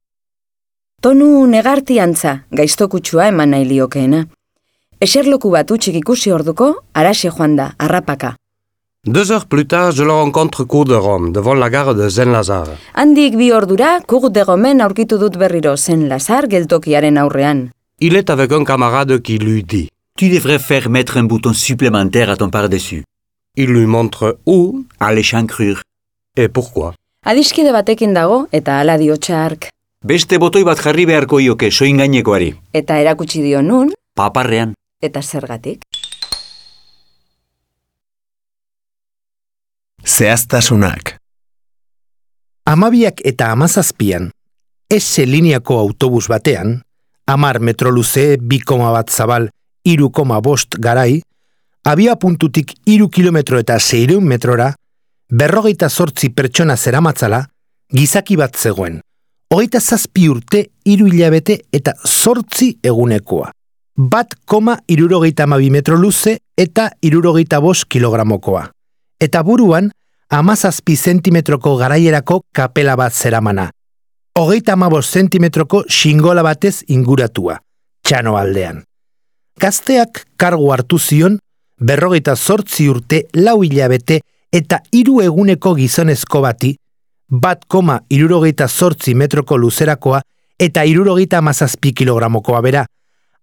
Tonu 1.01 1.45
negarti 1.45 1.99
antza, 1.99 2.41
gaiztokutsua 2.51 3.27
eman 3.31 3.53
nahi 3.53 3.67
liokeena. 3.69 4.25
Eserloku 4.99 5.51
bat 5.53 5.71
utxik 5.71 5.95
ikusi 6.01 6.31
orduko, 6.33 6.73
araxe 6.93 7.29
joan 7.29 7.55
da, 7.55 7.71
harrapaka. 7.77 8.35
Deux 9.05 9.31
heures 9.31 9.45
plus 9.45 9.65
tard, 9.67 9.91
je 9.91 10.03
le 10.03 10.11
rencontre 10.11 10.65
cours 10.65 10.85
de 10.85 10.95
Rome, 10.95 11.31
devant 11.31 11.53
la 11.53 11.69
gare 11.69 11.93
de 11.95 12.09
Zen-Lazare. 12.09 12.75
Handik 12.93 13.37
bi 13.37 13.51
ordura, 13.53 14.01
kur 14.05 14.29
de 14.29 14.43
gomen 14.43 14.81
aurkitu 14.81 15.17
dut 15.17 15.37
berriro 15.37 15.77
zen 15.77 16.09
lazar 16.09 16.49
geltokiaren 16.49 17.17
aurrean. 17.17 17.69
Il 17.99 18.15
est 18.17 18.29
avec 18.29 18.51
un 18.51 18.65
camarade 18.65 19.21
qui 19.21 19.37
lui 19.37 19.63
dit. 19.63 19.87
Tu 20.17 20.29
devrais 20.29 20.59
faire 20.59 20.89
mettre 20.89 21.17
un 21.17 21.23
bouton 21.23 21.53
supplémentaire 21.53 22.29
à 22.29 22.35
ton 22.35 22.49
par-dessus. 22.49 23.03
Il 23.57 23.69
lui 23.71 23.85
montre 23.87 24.37
où 24.45 24.85
À 24.99 25.11
l'échancrure. 25.13 25.81
et 26.37 26.47
pourquoi. 26.49 26.93
Adiskide 27.25 27.71
batekin 27.73 28.13
dago, 28.13 28.35
eta 28.53 28.75
ala 28.79 28.97
dio 29.01 29.15
txark. 29.17 29.69
Beste 30.05 30.37
botoi 30.37 30.61
bat 30.63 30.77
jarri 30.77 31.05
beharko 31.09 31.39
ioke 31.41 31.71
soin 31.71 31.97
gainekoari. 31.97 32.51
Eta 32.73 32.99
erakutsi 33.01 33.41
dio 33.41 33.61
nun, 33.61 33.89
Paparrean. 34.15 34.75
eta 35.01 35.21
zergatik. 35.21 35.81
Zehaztasunak. 40.05 41.17
Amabiak 42.65 43.21
eta 43.25 43.51
amazazpian, 43.51 44.29
S 44.93 45.17
lineako 45.25 45.79
autobus 45.79 46.27
batean, 46.29 46.81
amar 47.27 47.59
metro 47.59 47.91
luze, 47.91 48.37
bi 48.39 48.59
koma 48.59 48.91
bat 48.91 49.09
zabal, 49.09 49.49
iru 49.83 50.09
koma 50.11 50.39
bost 50.41 50.77
garai, 50.79 51.21
abia 51.87 52.17
puntutik 52.19 52.73
iru 52.85 53.07
kilometro 53.07 53.59
eta 53.63 53.77
seireun 53.79 54.25
metrora, 54.27 54.73
berrogeita 55.31 55.87
zortzi 55.89 56.29
pertsona 56.35 56.75
zeramatzala, 56.75 57.45
gizaki 57.93 58.35
bat 58.35 58.57
zegoen. 58.59 58.99
Hogeita 59.53 59.79
zazpi 59.79 60.27
urte, 60.27 60.65
iru 60.83 61.07
hilabete 61.07 61.61
eta 61.71 61.93
zortzi 62.03 62.73
egunekoa. 62.83 63.53
Bat 63.97 64.35
koma 64.45 64.75
irurogeita 64.87 65.47
amabi 65.47 65.69
metro 65.71 65.95
luze 65.95 66.35
eta 66.57 66.89
irurogeita 67.01 67.61
bost 67.63 67.87
kilogramokoa. 67.87 68.67
Eta 69.23 69.41
buruan, 69.43 69.89
amazazpi 70.29 70.95
zentimetroko 70.97 71.77
garaierako 71.79 72.41
kapela 72.51 72.97
bat 72.99 73.15
zeramana. 73.15 73.71
Hogeita 74.35 74.75
amabos 74.75 75.07
zentimetroko 75.07 75.85
xingola 75.87 76.43
batez 76.43 76.83
inguratua, 76.91 77.61
txano 78.03 78.35
aldean. 78.37 78.83
Gazteak 79.57 80.25
kargu 80.37 80.73
hartu 80.75 80.99
zion, 80.99 81.39
berrogeita 81.79 82.35
zortzi 82.35 82.87
urte 82.89 83.25
lau 83.33 83.63
hilabete 83.63 84.21
eta 84.51 84.81
hiru 84.91 85.21
eguneko 85.21 85.75
gizonezko 85.75 86.41
bati, 86.41 86.75
bat 87.29 87.65
koma 87.67 87.99
irurogeita 88.09 88.67
zortzi 88.67 89.13
metroko 89.15 89.57
luzerakoa 89.57 90.21
eta 90.59 90.85
irurogeita 90.85 91.37
amazazpi 91.37 91.93
kilogramokoa 91.93 92.61
bera, 92.61 92.85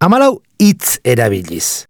amalau 0.00 0.40
hitz 0.58 0.98
erabiliz. 1.04 1.84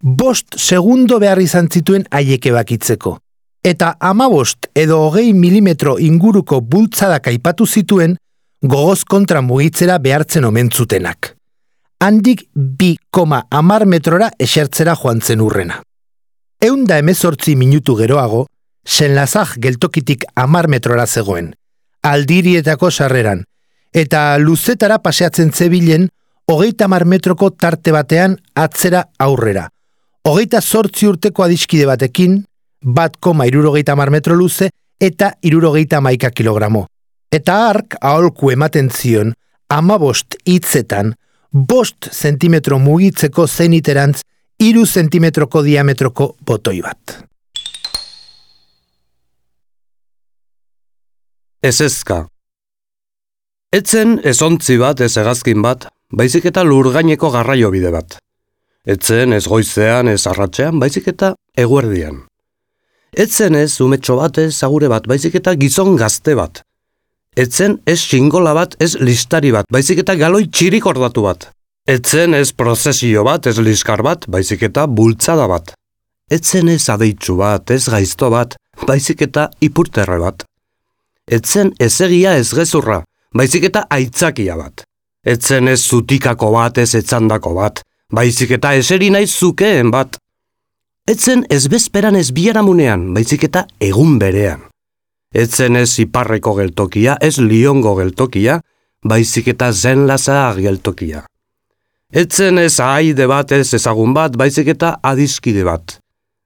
Bost 0.00 0.58
segundo 0.58 1.18
behar 1.20 1.40
izan 1.40 1.68
zituen 1.72 2.04
haieke 2.10 2.52
bakitzeko 2.52 3.18
eta 3.66 3.96
amabost 4.00 4.68
edo 4.78 5.00
hogei 5.08 5.32
milimetro 5.34 5.96
inguruko 5.98 6.60
bultzadak 6.60 7.26
aipatu 7.32 7.66
zituen 7.66 8.14
gogoz 8.62 9.02
kontra 9.04 9.42
mugitzera 9.42 9.98
behartzen 9.98 10.44
omentzutenak. 10.44 11.35
Handik 11.98 12.42
bi 12.52 12.98
koma 13.10 13.46
amar 13.50 13.86
metrora 13.88 14.28
esertzera 14.38 14.94
joan 15.00 15.22
zen 15.22 15.40
urrena. 15.40 15.78
Eunda 16.60 16.98
emezortzi 17.00 17.54
minutu 17.56 17.94
geroago, 17.96 18.42
senlazak 18.84 19.56
geltokitik 19.64 20.26
amar 20.36 20.68
metrora 20.68 21.06
zegoen, 21.06 21.54
aldirietako 22.02 22.90
sarreran, 22.90 23.42
eta 23.92 24.36
luzetara 24.38 24.98
paseatzen 25.00 25.52
zebilen 25.52 26.08
hogeita 26.46 26.88
mar 26.88 27.06
metroko 27.08 27.50
tarte 27.50 27.92
batean 27.96 28.36
atzera 28.54 29.06
aurrera. 29.18 29.66
Hogeita 30.28 30.60
zortzi 30.60 31.08
urteko 31.08 31.48
adiskide 31.48 31.86
batekin, 31.88 32.42
bat 32.82 33.16
koma 33.20 33.46
irurogeita 33.48 33.96
mar 33.96 34.10
metro 34.10 34.36
luze 34.36 34.68
eta 35.00 35.32
irurogeita 35.42 36.00
maika 36.00 36.30
kilogramo. 36.30 36.86
Eta 37.32 37.56
ark 37.70 37.96
aholku 38.00 38.52
ematen 38.52 38.90
zion, 38.90 39.32
ama 39.68 39.96
bost 39.98 40.36
hitzetan, 40.44 41.14
bost 41.56 42.10
zentimetro 42.12 42.78
mugitzeko 42.78 43.46
zeniterantz, 43.46 44.20
iru 44.60 44.84
zentimetroko 44.86 45.62
diametroko 45.62 46.34
botoi 46.46 46.80
bat. 46.84 47.16
Ez 51.62 51.80
ezka. 51.80 52.26
Etzen 53.72 54.20
ezontzi 54.24 54.76
bat 54.78 55.00
ez 55.00 55.16
egazkin 55.16 55.64
bat, 55.64 55.88
baizik 56.12 56.46
eta 56.52 56.62
lurgaineko 56.64 57.32
garraio 57.34 57.72
bide 57.72 57.90
bat. 57.90 58.18
Etzen 58.86 59.32
ez 59.34 59.46
goizean 59.50 60.08
ez 60.08 60.22
arratxean, 60.30 60.78
baizik 60.78 61.08
eta 61.10 61.34
eguerdian. 61.58 62.22
Etzen 63.16 63.56
ez 63.58 63.80
umetxo 63.80 64.20
bat 64.20 64.38
ez 64.38 64.54
agure 64.62 64.88
bat, 64.92 65.08
baizik 65.08 65.40
eta 65.40 65.56
gizon 65.58 65.96
gazte 65.96 66.36
bat. 66.38 66.65
Etzen 67.36 67.74
ez 67.84 68.00
xingola 68.00 68.54
bat 68.56 68.78
ez 68.80 68.94
listari 68.96 69.50
bat, 69.52 69.66
baizik 69.68 69.98
eta 70.00 70.14
galoi 70.16 70.46
txirik 70.48 70.86
ordatu 70.88 71.26
bat. 71.26 71.50
Etzen 71.86 72.32
ez 72.34 72.48
prozesio 72.56 73.26
bat 73.26 73.44
ez 73.46 73.58
liskar 73.60 74.00
bat, 74.02 74.24
baizik 74.32 74.62
eta 74.64 74.86
bultzada 74.88 75.44
bat. 75.50 75.74
Etzen 76.32 76.70
ez 76.72 76.88
adeitzu 76.88 77.36
bat, 77.36 77.70
ez 77.70 77.84
gaizto 77.92 78.30
bat, 78.32 78.56
baizik 78.88 79.20
eta 79.28 79.50
ipurterre 79.60 80.16
bat. 80.22 80.46
Etzen 81.28 81.74
ez 81.78 81.92
egia 82.06 82.32
ez 82.40 82.48
gezurra, 82.56 83.02
baizik 83.36 83.68
eta 83.68 83.84
aitzakia 83.90 84.56
bat. 84.56 84.86
Etzen 85.26 85.68
ez 85.68 85.82
zutikako 85.84 86.54
bat 86.56 86.80
ez 86.80 86.94
etzandako 86.98 87.52
bat, 87.58 87.82
baizik 88.16 88.56
eta 88.56 88.72
eseri 88.80 89.12
naiz 89.12 89.30
zukeen 89.36 89.92
bat. 89.92 90.16
Etzen 91.06 91.44
ez 91.50 91.66
bezperan 91.68 92.16
ez 92.16 92.30
biaramunean, 92.32 93.12
baizik 93.14 93.44
eta 93.50 93.66
egun 93.78 94.16
berean. 94.18 94.65
Etzen 95.36 95.76
ez 95.76 95.98
iparreko 96.00 96.54
geltokia, 96.56 97.18
ez 97.20 97.36
liongo 97.36 97.92
geltokia, 97.98 98.60
baizik 99.04 99.50
eta 99.52 99.68
zen 99.72 100.06
lazar 100.08 100.56
geltokia. 100.64 101.26
Etzen 102.08 102.56
ez 102.62 102.78
aide 102.80 103.26
bat 103.28 103.52
ez 103.52 103.74
ezagun 103.76 104.14
bat, 104.16 104.36
baizik 104.40 104.70
eta 104.72 104.94
adiskide 105.02 105.66
bat. 105.66 105.98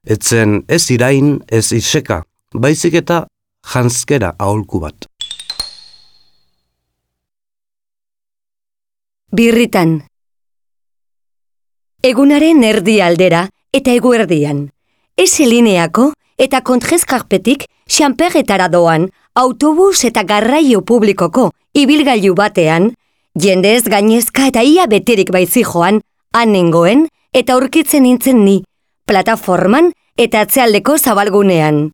Etzen 0.03 0.64
ez 0.66 0.83
irain 0.90 1.37
ez 1.46 1.68
iseka, 1.76 2.24
baizik 2.50 2.96
eta 2.98 3.26
janskera 3.74 4.35
aholku 4.38 4.81
bat. 4.83 5.07
Birritan. 9.31 10.00
Egunaren 12.03 12.64
erdi 12.66 12.98
aldera, 13.05 13.44
eta 13.70 13.92
eguerdian. 13.94 14.64
Ese 15.14 15.46
lineako 15.46 16.11
eta 16.40 16.62
kontrezkarpetik 16.64 17.66
xamperretara 17.90 18.68
doan 18.72 19.11
autobus 19.35 20.05
eta 20.09 20.24
garraio 20.24 20.81
publikoko 20.81 21.50
ibilgailu 21.76 22.35
batean, 22.35 22.90
jendez 23.38 23.85
gainezka 23.85 24.48
eta 24.50 24.62
ia 24.64 24.87
beterik 24.90 25.31
baizi 25.33 25.62
joan, 25.62 26.00
anengoen 26.33 27.07
eta 27.37 27.55
aurkitzen 27.55 28.03
nintzen 28.09 28.44
ni, 28.44 28.62
plataforman 29.07 29.92
eta 30.16 30.42
atzealdeko 30.46 30.96
zabalgunean. 30.98 31.90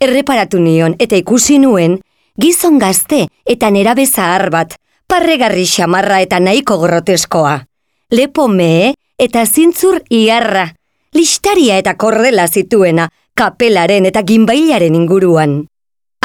Erreparatu 0.00 0.60
nion 0.62 0.94
eta 0.98 1.16
ikusi 1.16 1.58
nuen, 1.62 1.98
gizon 2.38 2.78
gazte 2.78 3.26
eta 3.46 3.70
nerabe 3.70 4.06
zahar 4.06 4.50
bat, 4.50 4.74
parregarri 5.08 5.66
xamarra 5.66 6.20
eta 6.20 6.40
nahiko 6.40 6.78
groteskoa. 6.82 7.62
Lepo 8.10 8.48
mehe 8.48 8.92
eta 9.18 9.46
zintzur 9.46 10.02
iarra, 10.10 10.68
listaria 11.14 11.78
eta 11.80 11.96
kordela 11.96 12.46
zituena 12.46 13.08
kapelaren 13.38 14.06
eta 14.08 14.24
ginbailaren 14.26 14.94
inguruan. 14.98 15.52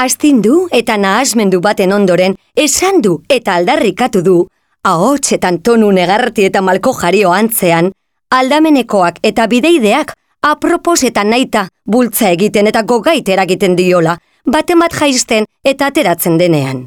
Astindu 0.01 0.67
eta 0.73 0.95
nahasmendu 0.97 1.59
baten 1.61 1.91
ondoren 1.93 2.33
esan 2.57 3.01
du 3.05 3.19
eta 3.29 3.53
aldarrikatu 3.59 4.23
du, 4.25 4.37
ahotsetan 4.83 5.59
tonu 5.61 5.91
negarti 5.93 6.47
eta 6.49 6.61
malko 6.61 6.93
jario 6.97 7.31
antzean, 7.31 7.91
aldamenekoak 8.37 9.19
eta 9.29 9.45
bideideak 9.51 10.15
apropos 10.41 11.03
eta 11.09 11.23
naita 11.23 11.67
bultza 11.85 12.31
egiten 12.33 12.71
eta 12.71 12.81
gogait 12.81 13.29
eragiten 13.29 13.77
diola, 13.77 14.17
batemat 14.49 14.97
jaisten 14.97 15.45
eta 15.63 15.91
ateratzen 15.93 16.39
denean. 16.41 16.81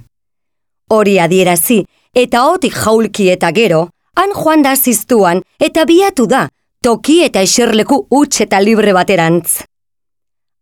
Hori 0.91 1.21
adierazi 1.23 1.85
eta 2.15 2.43
otik 2.51 2.75
jaulki 2.75 3.31
eta 3.31 3.53
gero, 3.55 3.87
han 4.17 4.35
joan 4.35 4.67
da 4.67 4.75
ziztuan 4.75 5.47
eta 5.61 5.87
biatu 5.87 6.27
da 6.27 6.49
toki 6.83 7.23
eta 7.31 7.47
eserleku 7.47 8.03
huts 8.11 8.41
eta 8.41 8.59
libre 8.61 8.93
baterantz. 8.93 9.63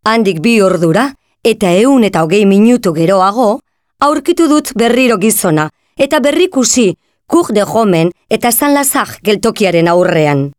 Handik 0.05 0.43
bi 0.45 0.59
ordura, 0.61 1.07
eta 1.45 1.71
eun 1.73 2.05
eta 2.05 2.23
hogei 2.25 2.45
minutu 2.45 2.93
geroago, 2.93 3.61
aurkitu 4.05 4.49
dut 4.51 4.73
berriro 4.77 5.17
gizona, 5.17 5.71
eta 5.97 6.21
berrikusi 6.21 6.91
kuk 7.27 7.53
de 7.57 7.65
jomen 7.65 8.11
eta 8.29 8.53
zanlazak 8.53 9.17
geltokiaren 9.25 9.89
aurrean. 9.89 10.51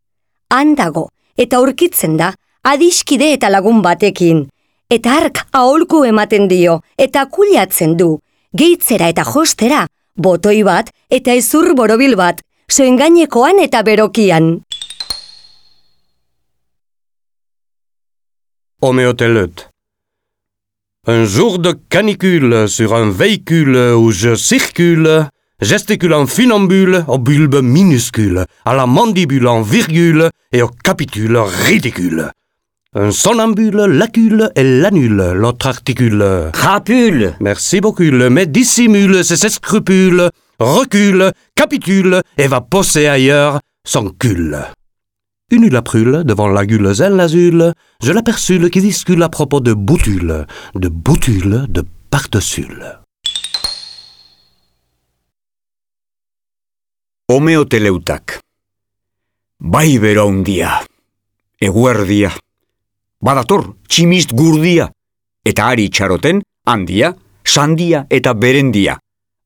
Handago, 0.50 1.10
eta 1.38 1.60
aurkitzen 1.62 2.18
da, 2.18 2.32
adiskide 2.64 3.32
eta 3.36 3.52
lagun 3.54 3.84
batekin, 3.86 4.48
eta 4.90 5.14
ark 5.20 5.44
aholku 5.54 6.04
ematen 6.10 6.48
dio, 6.50 6.80
eta 6.98 7.28
kuliatzen 7.30 7.96
du, 7.98 8.16
gehitzera 8.58 9.12
eta 9.14 9.28
jostera, 9.30 9.86
botoi 10.18 10.64
bat 10.64 10.90
eta 11.10 11.38
ezur 11.38 11.76
borobil 11.78 12.18
bat, 12.18 12.42
zoen 12.72 12.98
gainekoan 12.98 13.62
eta 13.62 13.84
berokian. 13.84 14.66
Homéotéleute. 18.86 19.70
Un 21.08 21.26
jour 21.26 21.60
de 21.60 21.72
canicule 21.90 22.68
sur 22.68 22.96
un 22.96 23.12
véhicule 23.12 23.78
où 23.96 24.12
je 24.12 24.34
circule, 24.36 25.28
gesticule 25.62 26.14
en 26.14 26.26
funambule 26.26 27.06
au 27.08 27.18
bulbe 27.18 27.62
minuscule, 27.62 28.46
à 28.66 28.74
la 28.74 28.86
mandibule 28.86 29.48
en 29.48 29.62
virgule 29.62 30.30
et 30.52 30.62
au 30.62 30.70
capitule 30.70 31.38
ridicule. 31.38 32.32
Un 32.98 33.12
sonambule 33.12 33.86
lacule 33.88 34.50
et 34.56 34.64
l'annule, 34.64 35.34
l'autre 35.36 35.68
articule. 35.68 36.50
Crapule 36.54 37.36
Merci 37.42 37.82
beaucoup, 37.82 38.04
mais 38.04 38.46
dissimule 38.46 39.24
ses 39.26 39.50
scrupules, 39.50 40.30
recule, 40.60 41.34
capitule 41.56 42.22
et 42.38 42.48
va 42.48 42.62
posser 42.62 43.08
ailleurs 43.08 43.60
son 43.86 44.10
cul. 44.10 44.56
Une 45.52 45.70
la 45.70 45.84
prule 45.84 46.24
devant 46.24 46.48
la 46.48 46.66
gueule 46.66 46.92
zen 46.96 47.16
l'azule, 47.16 47.76
je 48.02 48.12
l'aperçus 48.12 48.72
qui 48.72 48.82
discule 48.82 49.22
à 49.22 49.30
propos 49.30 49.60
de 49.60 49.74
boutule, 49.74 50.48
de 50.74 50.90
boutule, 50.90 51.68
de 51.70 51.84
partesule. 52.10 53.00
Homeoteleutak. 57.30 58.40
Bai 59.60 60.00
bero 60.00 60.28
handia. 60.28 60.82
Eguerdia. 61.62 62.32
Badator, 63.22 63.76
tximist 63.88 64.34
gurdia. 64.34 64.90
Eta 65.46 65.70
ari 65.70 65.92
itxaroten, 65.92 66.42
handia, 66.66 67.14
sandia 67.44 68.08
eta 68.10 68.34
berendia. 68.34 68.98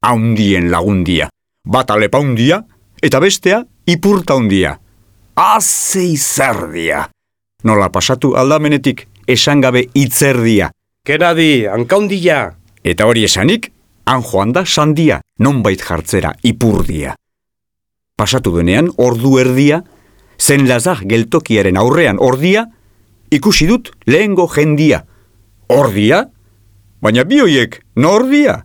Haundien 0.02 0.72
lagundia. 0.72 1.28
Bata 1.66 1.98
lepa 2.00 2.24
hundia, 2.24 2.64
eta 3.04 3.20
bestea 3.20 3.66
ipurta 3.86 4.40
hundia. 4.40 4.80
Aze 5.40 6.02
izerdia. 6.04 7.06
Nola 7.64 7.88
pasatu 7.96 8.34
aldamenetik 8.36 9.06
esan 9.24 9.62
gabe 9.64 9.86
itzerdia. 9.96 10.68
Kenadi, 11.08 11.64
hankaundia! 11.64 12.40
Eta 12.84 13.06
hori 13.08 13.24
esanik, 13.24 13.70
han 14.04 14.20
joan 14.20 14.52
da 14.52 14.66
sandia, 14.66 15.22
nonbait 15.40 15.80
jartzera, 15.80 16.34
ipurdia. 16.44 17.14
Pasatu 18.20 18.58
denean, 18.58 18.90
ordu 19.00 19.38
erdia, 19.40 19.80
zen 20.36 20.68
lazar 20.68 21.06
geltokiaren 21.08 21.80
aurrean 21.80 22.20
ordia, 22.20 22.66
ikusi 23.32 23.70
dut 23.72 23.94
lehengo 24.12 24.50
jendia. 24.52 25.06
Ordia? 25.72 26.26
Baina 27.00 27.24
bi 27.24 27.40
hoiek 27.40 27.80
nordia? 27.96 28.58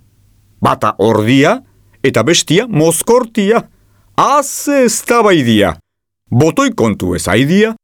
Bata 0.58 0.96
ordia 0.98 1.54
eta 2.02 2.26
bestia 2.26 2.66
mozkortia. 2.66 3.62
Haze 4.18 4.82
ez 4.88 5.02
tabaidia. 5.06 5.76
Botoi 6.35 6.73
kontu 6.75 7.12
ez 7.14 7.29
aidia, 7.31 7.68
Oi 7.70 7.84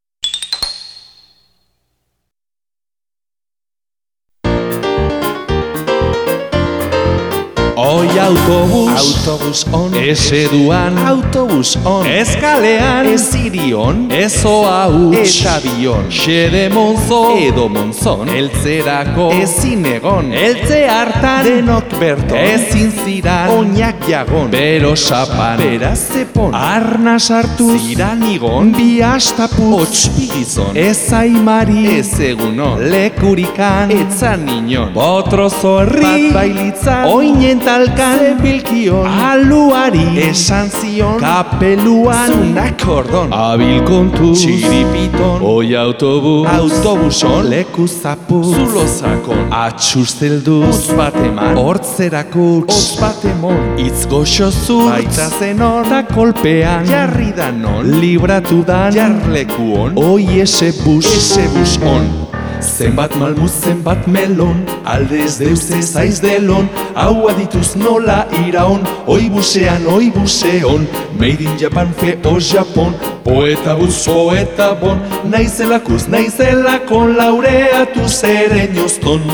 autobus, 8.21 8.91
autobus 9.01 9.67
on, 9.73 9.95
eseduan, 9.95 10.99
autobus 11.07 11.77
on, 11.85 12.07
eskalean, 12.07 13.07
ezirion, 13.07 14.03
ezoa 14.13 14.85
huts, 14.93 15.41
eta 15.41 15.57
bion, 15.65 16.09
xede 16.13 16.67
monzo, 16.75 17.21
edo 17.41 17.67
monzon, 17.73 18.29
eltzerako, 18.29 19.31
ezin 19.41 19.87
egon, 19.95 20.33
eltze 20.37 20.83
hartan, 20.91 21.47
denok 21.49 21.97
berton, 22.01 22.37
ezin 22.39 22.93
ziran, 23.05 23.55
oinak 23.55 24.05
jagon, 24.11 24.51
bero 24.53 24.93
sapan, 24.97 25.63
beraz 25.63 25.99
zepon, 26.11 26.55
arna 26.57 27.17
sartu, 27.19 27.71
ziran 27.79 28.27
igon, 28.29 28.75
bi 28.77 29.01
astapu, 29.07 29.71
otspigizon, 29.81 30.77
ez 30.77 31.13
aimari, 31.17 31.87
ez 31.97 32.13
egunon, 32.31 32.85
lekurikan, 32.93 33.95
etzan 33.97 34.47
inon, 34.59 34.93
botro 34.97 35.49
zorri, 35.51 36.05
bat 36.05 36.39
bailitzan, 36.41 37.09
oinen 37.11 37.61
talkan, 37.65 38.10
zebilkion, 38.19 39.07
aluari, 39.07 40.05
esan 40.29 40.71
zion, 40.71 41.21
kapeluan, 41.21 42.33
zunak 42.33 42.85
ordon, 42.89 43.33
abil 43.35 43.83
kontu, 43.89 44.33
txiripiton, 44.35 45.45
oi 45.47 45.75
autobus, 45.79 46.49
autobuson, 46.55 47.49
leku 47.51 47.87
zapu, 47.91 48.41
zulo 48.47 48.87
zakon, 48.87 49.45
atxuz 49.63 50.09
zelduz, 50.19 50.89
bat 50.99 51.17
eman, 51.25 51.59
hortzerako, 51.61 52.49
otz 52.65 52.97
bat 53.01 53.29
emon, 53.35 53.61
itz 53.81 54.07
goxo 54.11 54.51
zutz, 54.51 54.89
baita 54.89 55.29
zenon, 55.39 55.87
ta 55.91 56.03
kolpean, 56.09 56.89
jarri 56.91 57.31
da 57.37 57.51
non, 57.55 57.87
libratu 58.01 58.65
dan, 58.67 58.95
jarleku 58.95 59.71
oi 59.97 60.41
ese 60.41 60.73
bus, 60.85 61.07
ese 61.07 61.49
bus 61.55 61.79
on. 61.85 62.30
Zenbat 62.61 63.15
malmuz, 63.17 63.53
zenbat 63.65 64.07
melon, 64.07 64.59
aldez 64.85 65.39
deus 65.41 65.71
ez 65.73 65.97
aiz 65.97 66.21
delon, 66.21 66.69
hau 66.95 67.29
adituz 67.31 67.75
nola 67.77 68.27
iraon, 68.47 68.85
oi 69.09 69.31
busean, 69.33 69.87
oi 69.89 70.11
buseon, 70.13 70.85
made 71.19 71.41
in 71.41 71.57
Japan, 71.59 71.93
fe 71.97 72.19
o 72.29 72.39
Japon, 72.39 72.93
poeta 73.25 73.77
buz, 73.77 74.05
poeta 74.05 74.75
bon, 74.75 75.01
naizelakuz, 75.33 76.07
naizelakon, 76.09 77.17
laureatu 77.17 78.09
zeren 78.09 78.77
jozton. 78.77 79.25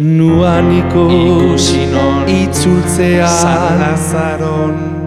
Nuaniko 0.00 1.06
ikusinon, 1.14 2.28
itzultzea, 2.28 3.30
Salazaron. 3.30 5.03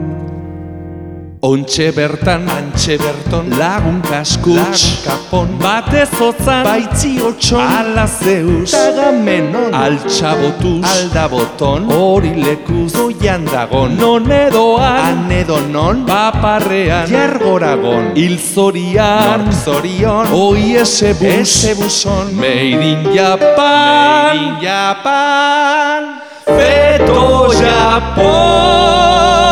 Ontxe 1.47 1.93
bertan, 1.95 2.43
antxe 2.51 2.97
berton, 2.99 3.47
lagun 3.55 4.01
kaskuts, 4.03 4.81
kapon, 5.05 5.53
batez 5.61 6.09
otzan, 6.19 6.65
baitzi 6.67 7.11
otxon, 7.23 7.61
ala 7.63 8.03
zeus, 8.03 8.73
tagamenon, 8.73 9.71
altxabotuz, 9.71 10.83
aldaboton, 10.91 11.87
hori 11.95 12.33
lekuz, 12.41 12.91
goian 12.97 13.47
dagon, 13.47 13.95
non 13.95 14.27
edoan, 14.27 15.23
anedonon, 15.23 16.03
paparrean, 16.09 17.07
jargoragon, 17.15 18.11
hil 18.19 18.35
zorian, 18.35 19.47
nork 19.47 19.55
zorion, 19.63 20.35
oi 20.35 20.75
ese 20.83 21.15
bus, 21.15 21.47
ese 21.47 21.77
buson, 21.79 22.35
made 22.35 23.15
Japan, 23.15 24.35
made 24.35 24.67
Japan, 24.67 26.15
feto 26.43 27.53
Japon! 27.63 29.46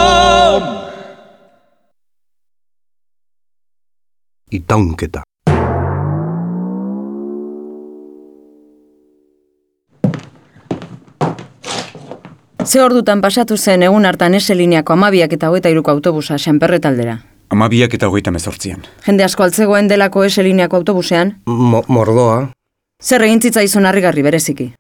Itaunketa. 4.56 5.24
Ze 12.66 12.82
ordutan 12.82 13.22
pasatu 13.22 13.58
zen 13.58 13.84
egun 13.86 14.06
hartan 14.10 14.34
ese 14.34 14.56
lineako 14.58 14.94
amabiak 14.96 15.34
eta 15.38 15.50
hogeita 15.52 15.70
iruko 15.70 15.92
autobusa 15.92 16.38
Xanperre 16.42 16.80
taldera. 16.82 17.18
Amabiak 17.54 17.94
eta 17.94 18.08
hogeita 18.10 18.32
mezortzian. 18.34 18.82
Jende 19.06 19.24
asko 19.24 19.44
altzegoen 19.46 19.88
delako 19.92 20.24
ese 20.26 20.44
lineako 20.44 20.80
autobusean, 20.82 21.36
Mo 21.46 21.84
mordoa, 21.88 22.40
zer 23.04 23.22
egin 23.28 23.42
zitzaizun 23.42 23.86
harrigarri 23.86 24.24
bereziki. 24.26 24.72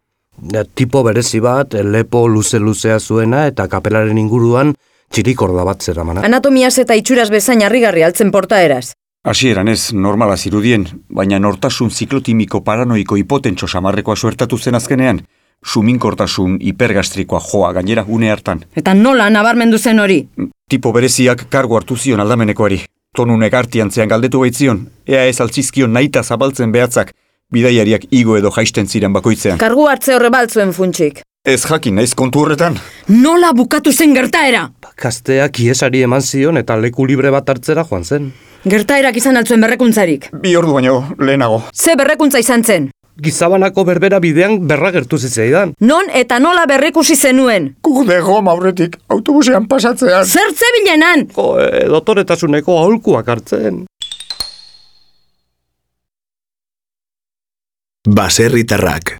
da, 0.41 0.63
tipo 0.65 1.03
berezi 1.03 1.39
bat, 1.39 1.73
lepo 1.73 2.27
luze-luzea 2.27 2.99
zuena 2.99 3.45
eta 3.47 3.67
kapelaren 3.67 4.17
inguruan 4.17 4.73
txirikorda 5.11 5.63
bat 5.63 5.81
zeramana. 5.83 6.21
Anatomiaz 6.25 6.77
eta 6.79 6.93
itxuraz 6.95 7.29
bezain 7.29 7.61
harrigarri 7.63 8.03
altzen 8.03 8.31
portaeraz. 8.31 8.93
Hasieran 9.25 9.67
ez 9.67 9.89
normala 9.91 10.35
zirudien, 10.37 10.83
baina 11.09 11.39
nortasun 11.41 11.89
ziklotimiko 11.89 12.59
paranoiko 12.61 13.15
hipotentxo 13.17 13.65
samarrekoa 13.65 14.15
suertatu 14.15 14.59
zen 14.59 14.77
azkenean, 14.77 15.23
suminkortasun 15.65 16.59
hipergastrikoa 16.61 17.39
joa 17.47 17.71
gainera 17.73 18.03
une 18.07 18.29
hartan. 18.29 18.61
Eta 18.77 18.93
nola 18.93 19.31
nabarmendu 19.33 19.79
zen 19.79 20.03
hori? 20.03 20.19
Tipo 20.69 20.93
bereziak 20.93 21.47
kargo 21.49 21.79
hartu 21.79 21.97
zion 21.97 22.21
aldamenekoari. 22.21 22.79
Tonu 23.17 23.39
negartiantzean 23.41 24.13
galdetu 24.13 24.45
baitzion, 24.45 24.85
ea 25.07 25.25
ez 25.25 25.41
altzizkion 25.41 25.97
nahita 25.97 26.21
zabaltzen 26.21 26.71
behatzak, 26.71 27.15
bidaiariak 27.49 28.05
igo 28.11 28.37
edo 28.37 28.53
jaisten 28.53 28.85
ziren 28.85 29.13
bakoitzean. 29.13 29.57
Kargu 29.57 29.89
hartze 29.89 30.13
horre 30.13 30.29
baltzuen 30.29 30.73
funtsik. 30.73 31.23
Ez 31.45 31.63
jakin 31.65 31.97
naiz 31.97 32.13
kontu 32.13 32.45
horretan. 32.45 32.77
Nola 33.09 33.55
bukatu 33.57 33.91
zen 33.91 34.13
gertaera? 34.13 34.67
Gazteak 35.01 35.63
iesari 35.65 36.05
eman 36.05 36.21
zion 36.21 36.61
eta 36.61 36.77
leku 36.77 37.09
libre 37.09 37.33
bat 37.33 37.49
hartzera 37.49 37.89
joan 37.89 38.05
zen. 38.05 38.35
Gertaerak 38.65 39.17
izan 39.19 39.37
altzuen 39.37 39.61
berrekuntzarik. 39.61 40.31
Bi 40.41 40.55
ordu 40.57 40.73
baino 40.73 40.95
lehenago. 41.21 41.59
Ze 41.73 41.93
berrekuntza 41.95 42.39
izan 42.41 42.63
zen? 42.65 42.87
Gizabanako 43.21 43.83
berbera 43.87 44.17
bidean 44.19 44.57
berra 44.67 44.89
gertu 44.91 45.19
zitzaidan. 45.21 45.75
Non 45.79 46.09
eta 46.21 46.39
nola 46.41 46.65
berrikusi 46.67 47.15
zenuen? 47.15 47.69
Gude 47.85 48.17
goma 48.25 48.51
aurretik 48.51 48.97
autobusean 49.07 49.69
pasatzean. 49.71 50.25
Zer 50.25 50.49
zebilenan? 50.51 51.27
Jo, 51.35 51.51
e, 51.61 51.85
dotoretasuneko 51.93 52.79
aholkuak 52.81 53.29
hartzen. 53.29 53.85
Baserritarrak. 58.05 59.15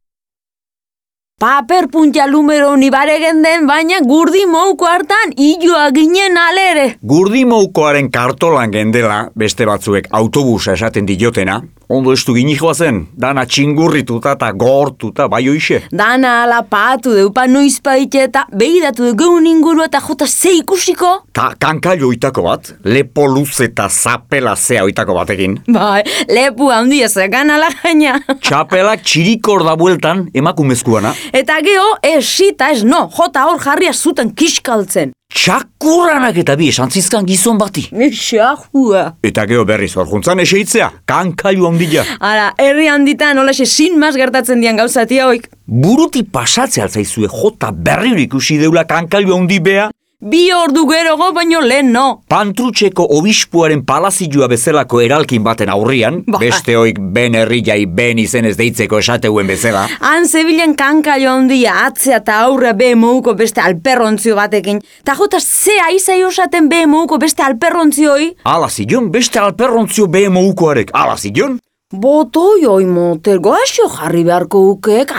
Paper 1.37 1.89
puntia 1.91 2.25
lumero 2.31 2.77
nibare 2.79 3.17
den, 3.19 3.65
baina 3.67 3.97
gurdi 3.99 4.45
mouko 4.47 4.85
hartan 4.87 5.33
illoa 5.35 5.89
ginen 5.91 6.37
alere. 6.39 6.85
Gurdi 7.03 7.41
moukoaren 7.43 8.07
kartolan 8.09 8.71
gendela, 8.71 9.17
beste 9.35 9.65
batzuek 9.67 10.07
autobusa 10.11 10.77
esaten 10.79 11.05
diotena, 11.05 11.57
ondo 11.89 12.13
estu 12.13 12.35
ginijoa 12.35 12.73
zen, 12.73 13.01
dana 13.17 13.45
txingurrituta 13.45 14.35
eta 14.35 14.51
gortuta 14.51 15.27
bai 15.31 15.43
oixe. 15.49 15.81
Dana 15.91 16.41
ala 16.43 16.61
patu 16.69 17.13
deupa 17.15 17.45
noizpaite 17.47 18.23
eta 18.27 18.45
behidatu 18.51 19.11
dugun 19.11 19.47
inguru 19.49 19.85
eta 19.85 20.01
jota 20.01 20.27
ze 20.27 20.55
ikusiko? 20.59 21.11
Ta 21.33 21.51
kankailo 21.59 22.09
oitako 22.09 22.45
bat, 22.47 22.71
lepo 22.83 23.27
luze 23.27 23.69
eta 23.69 23.87
zapela 23.89 24.55
zea 24.55 24.83
oitako 24.83 25.17
batekin. 25.19 25.59
Bai, 25.67 26.03
lepu 26.29 26.69
handia 26.71 27.09
zekan 27.09 27.51
ala 27.55 27.69
gaina. 27.81 28.19
Txapelak 28.39 29.03
txirikor 29.03 29.65
da 29.67 29.75
bueltan 29.79 30.27
emakumezkuana. 30.33 31.13
Eta 31.33 31.59
geho, 31.65 31.91
esita 32.03 32.71
ez 32.73 32.83
no, 32.83 33.05
jota 33.17 33.45
hor 33.49 33.61
jarria 33.61 33.93
zuten 33.93 34.33
kiskaltzen. 34.35 35.15
Txakurranak 35.35 36.37
eta 36.39 36.55
bi 36.55 36.69
esan 36.71 36.89
zizkan 36.89 37.25
gizon 37.27 37.57
bati. 37.59 37.83
Ixahua. 37.91 39.01
Eta 39.25 39.43
geho 39.49 39.65
berriz 39.67 39.91
horjuntzan 39.99 40.39
eseitzea, 40.39 40.87
kankailu 41.11 41.67
handia. 41.67 42.05
Ara, 42.23 42.53
herri 42.61 42.87
handitan 42.87 43.41
olaxe 43.43 43.67
sin 43.67 43.99
mas 43.99 44.15
gertatzen 44.15 44.63
dian 44.63 44.79
gauzatia 44.79 45.27
hoik. 45.27 45.49
Buruti 45.65 46.23
pasatzea 46.23 46.87
altzaizue 46.87 47.27
jota 47.27 47.73
berri 47.75 48.15
ikusi 48.23 48.57
deula 48.61 48.85
kankailu 48.87 49.35
handi 49.35 49.59
bea, 49.59 49.89
bi 50.25 50.49
ordu 50.53 50.87
gerogo 50.89 51.27
baino 51.35 51.59
lehen 51.61 51.91
no. 51.93 52.05
Pantrutxeko 52.33 53.05
obispuaren 53.17 53.83
palazioa 53.85 54.47
bezalako 54.49 55.01
eralkin 55.05 55.43
baten 55.45 55.69
aurrian, 55.69 56.23
Ba. 56.27 56.39
beste 56.41 56.73
oik 56.77 56.97
ben 56.99 57.35
herriai 57.37 57.85
ben 57.85 58.17
izenez 58.19 58.55
deitzeko 58.57 58.99
esateuen 59.03 59.47
bezala, 59.47 59.85
Han 60.01 60.25
zebilen 60.25 60.73
kankailo 60.75 61.29
handia 61.31 61.75
atzea 61.85 62.17
eta 62.23 62.39
aurre 62.47 62.73
BMUko 62.73 63.35
beste 63.37 63.61
alperrontzio 63.61 64.35
batekin. 64.35 64.81
Ta 65.03 65.13
jota 65.15 65.39
ze 65.39 65.77
aizai 65.87 66.23
osaten 66.23 66.69
BMUko 66.69 67.17
beste 67.21 67.43
alperrontzioi? 67.43 68.31
ala 68.43 68.69
zion 68.69 69.11
beste 69.11 69.39
alperrontzio 69.39 70.07
BMU-koarek, 70.07 70.89
ala 70.93 71.17
zion? 71.17 71.59
Botoi 71.93 72.65
oi 72.65 72.85
motel, 72.85 73.37
goaxo 73.39 73.87
jarri 73.93 74.23
beharko 74.23 74.59
ukek, 74.71 75.11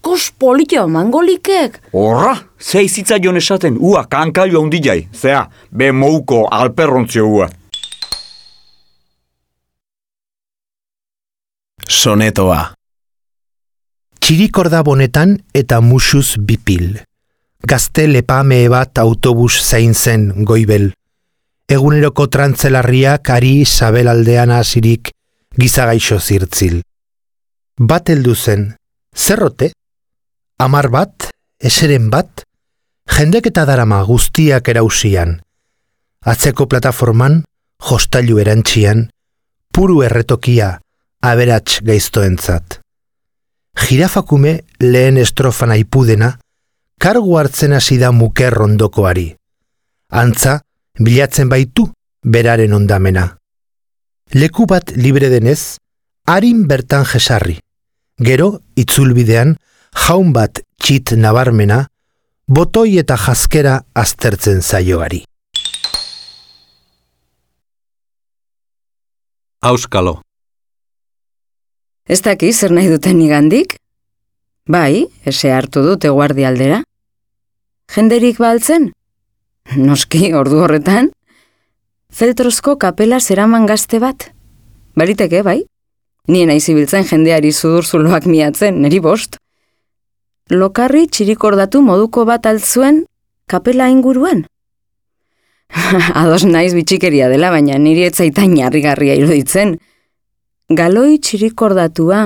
askos 0.00 0.32
politia 0.38 0.86
mangolikek. 0.86 1.80
Horra, 1.92 2.36
zei 2.58 2.88
zitzaion 2.88 3.36
esaten, 3.36 3.76
ua 3.78 4.06
kankailo 4.06 4.62
handiai, 4.62 5.08
zea, 5.12 5.48
BMU-ko 5.76 6.48
alperrontzio 6.50 7.26
ua. 7.26 7.48
Sonetoa. 11.86 12.74
Txirikorda 14.20 14.82
bonetan 14.82 15.38
eta 15.54 15.80
musuz 15.80 16.36
bipil. 16.38 17.00
Gazte 17.66 18.06
lepame 18.06 18.68
bat 18.68 18.98
autobus 18.98 19.60
zain 19.62 19.94
zen 19.94 20.44
goibel. 20.44 20.92
Eguneroko 21.68 22.26
trantzelarriak 22.26 23.30
ari 23.30 23.64
sabelaldean 23.64 24.50
hasirik 24.50 25.10
gizagaixo 25.58 26.18
zirtzil. 26.20 26.80
Bat 27.78 28.08
heldu 28.10 28.34
zen, 28.34 28.74
zerrote? 29.16 29.72
Amar 30.60 30.90
bat, 30.92 31.30
eseren 31.56 32.10
bat, 32.12 32.42
jendek 33.08 33.46
eta 33.48 33.62
darama 33.64 34.02
guztiak 34.04 34.66
erausian. 34.68 35.38
Atzeko 36.20 36.66
plataforman, 36.68 37.38
jostailu 37.80 38.36
erantxian, 38.42 39.06
puru 39.72 40.02
erretokia, 40.04 40.74
aberats 41.24 41.78
gaiztoentzat. 41.86 42.76
Girafakume 43.86 44.52
lehen 44.84 45.16
estrofan 45.22 45.72
aipudena, 45.78 46.34
kargu 47.00 47.38
hartzen 47.40 47.72
hasi 47.72 47.96
da 47.96 48.12
muker 48.12 48.52
rondokoari. 48.52 49.30
Antza, 50.12 50.58
bilatzen 51.00 51.48
baitu 51.48 51.86
beraren 52.20 52.76
ondamena. 52.76 53.24
Leku 54.36 54.68
bat 54.68 54.92
libre 54.92 55.32
denez, 55.32 55.80
harin 56.28 56.66
bertan 56.68 57.08
jesarri. 57.08 57.56
Gero, 58.20 58.58
itzulbidean, 58.76 59.56
jaun 59.96 60.32
bat 60.32 60.62
txit 60.82 61.14
nabarmena, 61.16 61.86
botoi 62.46 62.98
eta 62.98 63.16
jaskera 63.16 63.80
aztertzen 63.94 64.62
zaioari. 64.62 65.24
Auskalo. 69.60 70.20
Ez 72.08 72.22
daki 72.24 72.52
zer 72.52 72.72
nahi 72.72 72.88
duten 72.88 73.18
nigandik? 73.20 73.76
Bai, 74.70 75.06
ese 75.26 75.52
hartu 75.52 75.82
dute 75.84 76.10
guardi 76.10 76.46
aldera. 76.46 76.80
Jenderik 77.90 78.38
baltzen? 78.38 78.90
Noski, 79.76 80.32
ordu 80.34 80.62
horretan? 80.64 81.10
Feltrozko 82.10 82.76
kapela 82.78 83.20
zeraman 83.20 83.66
gazte 83.66 84.00
bat? 84.02 84.30
Baliteke, 84.98 85.42
bai? 85.46 85.60
Nien 86.30 86.50
aizibiltzen 86.50 87.06
jendeari 87.06 87.52
zudurzuloak 87.52 88.26
miatzen, 88.30 88.80
neri 88.82 89.00
bost? 89.02 89.39
Lokarri 90.50 91.04
txirikordatu 91.06 91.78
moduko 91.86 92.24
bat 92.26 92.46
altzuen 92.50 93.04
kapela 93.46 93.86
inguruan? 93.86 94.42
Ados 96.20 96.42
naiz 96.42 96.72
bitxikeria 96.74 97.28
dela, 97.30 97.52
baina 97.54 97.78
niri 97.78 98.02
etzaitan 98.08 98.56
jarrigarria 98.58 99.14
iruditzen. 99.14 99.76
Galoi 100.70 101.20
txirikordatua. 101.22 102.22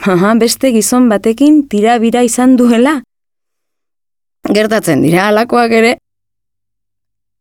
Aha, 0.00 0.32
beste 0.40 0.72
gizon 0.74 1.06
batekin 1.10 1.62
tira 1.70 1.98
bira 2.02 2.24
izan 2.26 2.56
duela. 2.58 2.96
Gertatzen 4.50 5.04
dira 5.06 5.28
alakoak 5.28 5.74
ere. 5.76 5.96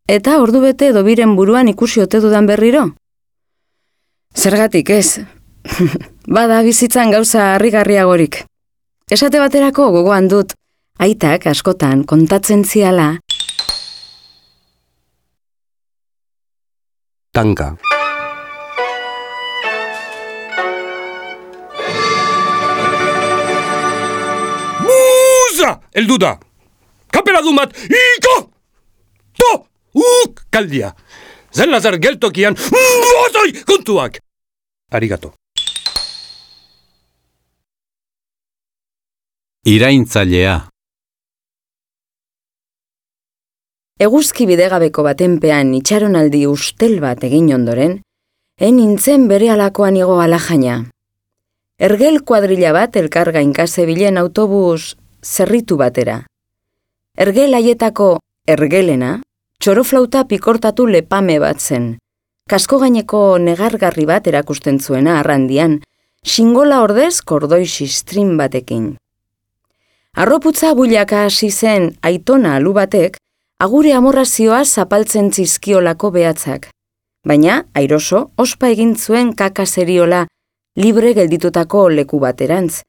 Eta 0.10 0.38
ordu 0.44 0.62
bete 0.62 0.92
edo 0.94 1.02
biren 1.06 1.34
buruan 1.38 1.70
ikusi 1.72 2.04
ote 2.06 2.22
dudan 2.22 2.46
berriro. 2.50 2.86
Zergatik 4.38 4.90
ez. 4.94 5.22
Bada 6.38 6.62
bizitzan 6.66 7.10
gauza 7.16 7.56
harrigarriagorik. 7.56 8.44
Esate 9.10 9.40
baterako 9.42 9.88
gogoan 9.90 10.28
dut, 10.30 10.54
aitak 11.02 11.48
askotan 11.50 12.04
kontatzen 12.06 12.62
ziala, 12.62 13.16
Tanka. 17.34 17.78
Muza! 24.82 25.80
Eldu 25.94 26.18
da! 26.18 26.36
Kapela 27.14 27.42
du 27.42 27.56
bat, 27.56 27.74
iko! 27.88 28.36
To! 29.38 29.52
Uk! 29.94 30.46
Kaldia! 30.50 30.94
Zen 31.54 31.72
lazar 31.72 31.98
geltokian, 31.98 32.58
bozoi! 32.58 33.54
Kontuak! 33.66 34.22
Arigato. 34.92 35.39
Iraintzailea. 39.68 40.54
Eguzki 44.00 44.46
bidegabeko 44.48 45.04
batenpean 45.04 45.74
itxaronaldi 45.76 46.46
ustel 46.48 46.94
bat 47.04 47.26
egin 47.28 47.50
ondoren, 47.52 47.98
en 48.56 48.78
nintzen 48.80 49.26
bere 49.28 49.50
alakoan 49.52 49.98
igo 50.00 50.16
alajaina. 50.24 50.78
Ergel 51.76 52.22
kuadrila 52.24 52.72
bat 52.72 52.96
elkar 52.96 53.34
gainkase 53.36 53.84
bilen 53.90 54.18
autobus 54.22 54.96
zerritu 55.22 55.76
batera. 55.76 56.22
Ergel 57.20 57.54
haietako 57.60 58.08
ergelena, 58.48 59.12
txoroflauta 59.60 60.24
pikortatu 60.32 60.88
lepame 60.88 61.36
bat 61.44 61.60
zen. 61.60 61.98
Kasko 62.48 62.80
gaineko 62.80 63.36
negargarri 63.44 64.08
bat 64.08 64.32
erakusten 64.32 64.80
zuena 64.80 65.20
arrandian, 65.20 65.82
xingola 66.24 66.80
ordez 66.88 67.20
kordoi 67.20 67.66
sistrin 67.68 68.38
batekin. 68.40 68.96
Arroputza 70.18 70.74
bulaka 70.74 71.24
hasi 71.26 71.52
zen 71.52 71.92
aitona 72.02 72.56
alu 72.58 72.74
batek, 72.74 73.18
agure 73.62 73.94
amorrazioa 73.94 74.66
zapaltzen 74.66 75.32
zizkiolako 75.32 76.12
behatzak. 76.12 76.70
Baina, 77.28 77.66
airoso, 77.74 78.30
ospa 78.38 78.70
egin 78.74 78.96
zuen 78.96 79.34
kakaseriola 79.36 80.26
libre 80.76 81.14
gelditutako 81.14 81.90
leku 81.90 82.20
baterantz. 82.20 82.82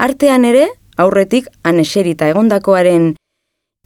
Artean 0.00 0.44
ere, 0.44 0.68
aurretik 0.96 1.48
aneserita 1.62 2.28
egondakoaren 2.32 3.14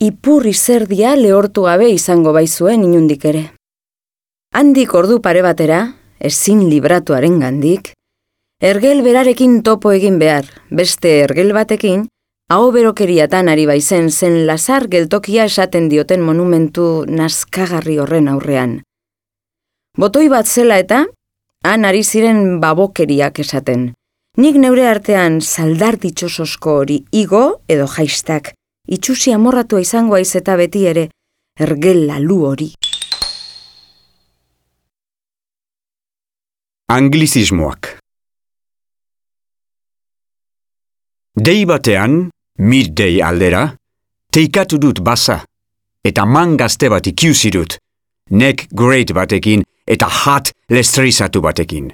ipurri 0.00 0.54
zerdia 0.54 1.14
lehortu 1.16 1.64
gabe 1.66 1.88
izango 1.90 2.32
baizuen 2.32 2.84
inundik 2.86 3.24
ere. 3.24 3.48
Handik 4.54 4.94
ordu 4.94 5.20
pare 5.20 5.42
batera, 5.42 5.80
ezin 6.18 6.68
libratuaren 6.70 7.40
gandik, 7.40 7.92
ergel 8.62 9.02
berarekin 9.02 9.62
topo 9.62 9.92
egin 9.92 10.18
behar, 10.18 10.46
beste 10.70 11.18
ergel 11.24 11.52
batekin, 11.52 12.06
hau 12.48 12.72
berokeriatan 12.72 13.48
ari 13.52 13.66
baizen 13.68 14.08
zen 14.10 14.46
lazar 14.48 14.88
geltokia 14.88 15.44
esaten 15.44 15.88
dioten 15.92 16.22
monumentu 16.24 17.04
nazkagarri 17.04 17.98
horren 18.00 18.28
aurrean. 18.32 18.80
Botoi 19.98 20.28
bat 20.32 20.48
zela 20.48 20.78
eta, 20.80 21.04
han 21.64 21.84
ari 21.84 22.02
ziren 22.04 22.60
babokeriak 22.62 23.40
esaten. 23.44 23.92
Nik 24.38 24.56
neure 24.56 24.86
artean 24.88 25.40
zaldar 25.42 25.98
ditxososko 26.00 26.76
hori 26.80 27.02
igo 27.12 27.60
edo 27.68 27.88
jaistak, 27.90 28.52
itxusi 28.86 29.34
amorratua 29.34 29.82
izango 29.82 30.16
aiz 30.16 30.30
eta 30.38 30.56
beti 30.56 30.86
ere, 30.86 31.08
ergel 31.58 32.06
lalu 32.06 32.38
hori. 32.46 32.70
Anglizismoak. 36.88 37.98
Dei 41.36 41.66
batean, 41.68 42.30
midday 42.58 43.22
aldera, 43.22 43.76
teikatu 44.32 44.78
dut 44.78 45.00
basa, 45.00 45.40
eta 46.04 46.24
man 46.26 46.56
gazte 46.56 46.90
bat 46.90 47.06
ikiusi 47.06 47.50
dut, 47.54 47.78
neck 48.30 48.68
great 48.74 49.12
batekin 49.14 49.62
eta 49.86 50.08
hat 50.08 50.52
lestrizatu 50.70 51.40
batekin. 51.40 51.92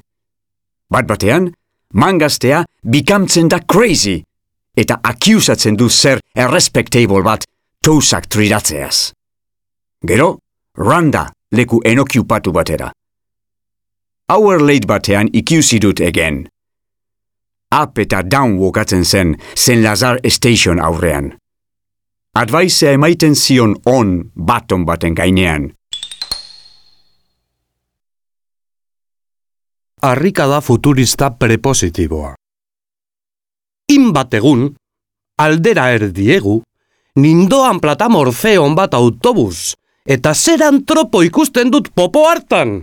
Bat 0.90 1.07
batean, 1.07 1.53
man 1.94 2.18
gaztea 2.18 2.64
bikamtzen 2.83 3.48
da 3.48 3.61
crazy, 3.61 4.22
eta 4.77 4.98
akiusatzen 5.03 5.77
du 5.77 5.88
zer 5.88 6.20
irrespectable 6.35 7.22
bat 7.22 7.46
tousak 7.85 8.27
triratzeaz. 8.27 9.12
Gero, 10.07 10.38
randa 10.77 11.29
leku 11.53 11.81
enokiupatu 11.85 12.53
batera. 12.53 12.90
Hour 14.29 14.62
late 14.62 14.88
batean 14.88 15.29
ikiusi 15.33 15.79
dut 15.81 16.00
egen. 16.00 16.46
Up 17.82 17.98
eta 17.98 18.22
down 18.22 18.58
wokatzen 18.58 19.04
zen 19.04 19.37
Zen 19.56 19.82
Lazar 19.82 20.18
Station 20.28 20.80
aurrean. 20.80 21.32
advaizea 22.34 22.92
emaiten 22.92 23.34
zion 23.37 23.76
on 23.87 24.30
baton 24.34 24.84
baten 24.87 25.14
gainean. 25.14 25.68
Harrika 30.02 30.46
da 30.46 30.60
futurista 30.60 31.30
prepositiboa. 31.30 32.34
In 33.92 34.10
bat 34.12 34.34
egun, 34.34 34.66
aldera 35.38 35.88
erdiegu, 35.94 36.60
nindoan 37.16 37.80
platamorfeon 37.80 38.74
bat 38.74 38.94
autobus, 38.94 39.74
eta 40.06 40.34
zeran 40.34 40.82
tropo 40.84 41.22
ikusten 41.22 41.70
dut 41.70 41.88
popo 41.94 42.26
hartan. 42.28 42.82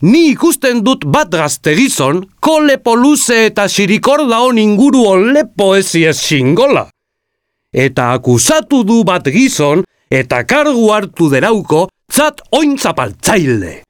Ni 0.00 0.30
ikusten 0.30 0.80
dut 0.80 1.04
bat 1.04 1.28
gazte 1.28 1.74
gizon, 1.76 2.22
kolepo 2.40 2.94
luze 2.96 3.36
eta 3.50 3.66
sirikorda 3.68 4.38
hon 4.40 4.56
inguru 4.58 5.02
olepo 5.10 5.74
ezi 5.76 6.06
xingola. 6.16 6.86
Eta 7.72 8.12
akusatu 8.16 8.80
du 8.84 9.02
bat 9.04 9.28
gizon, 9.28 9.84
eta 10.10 10.44
kargu 10.48 10.88
hartu 10.90 11.28
derauko, 11.28 11.88
zat 12.08 12.40
oin 12.56 12.78
zapaltzaile. 12.78 13.82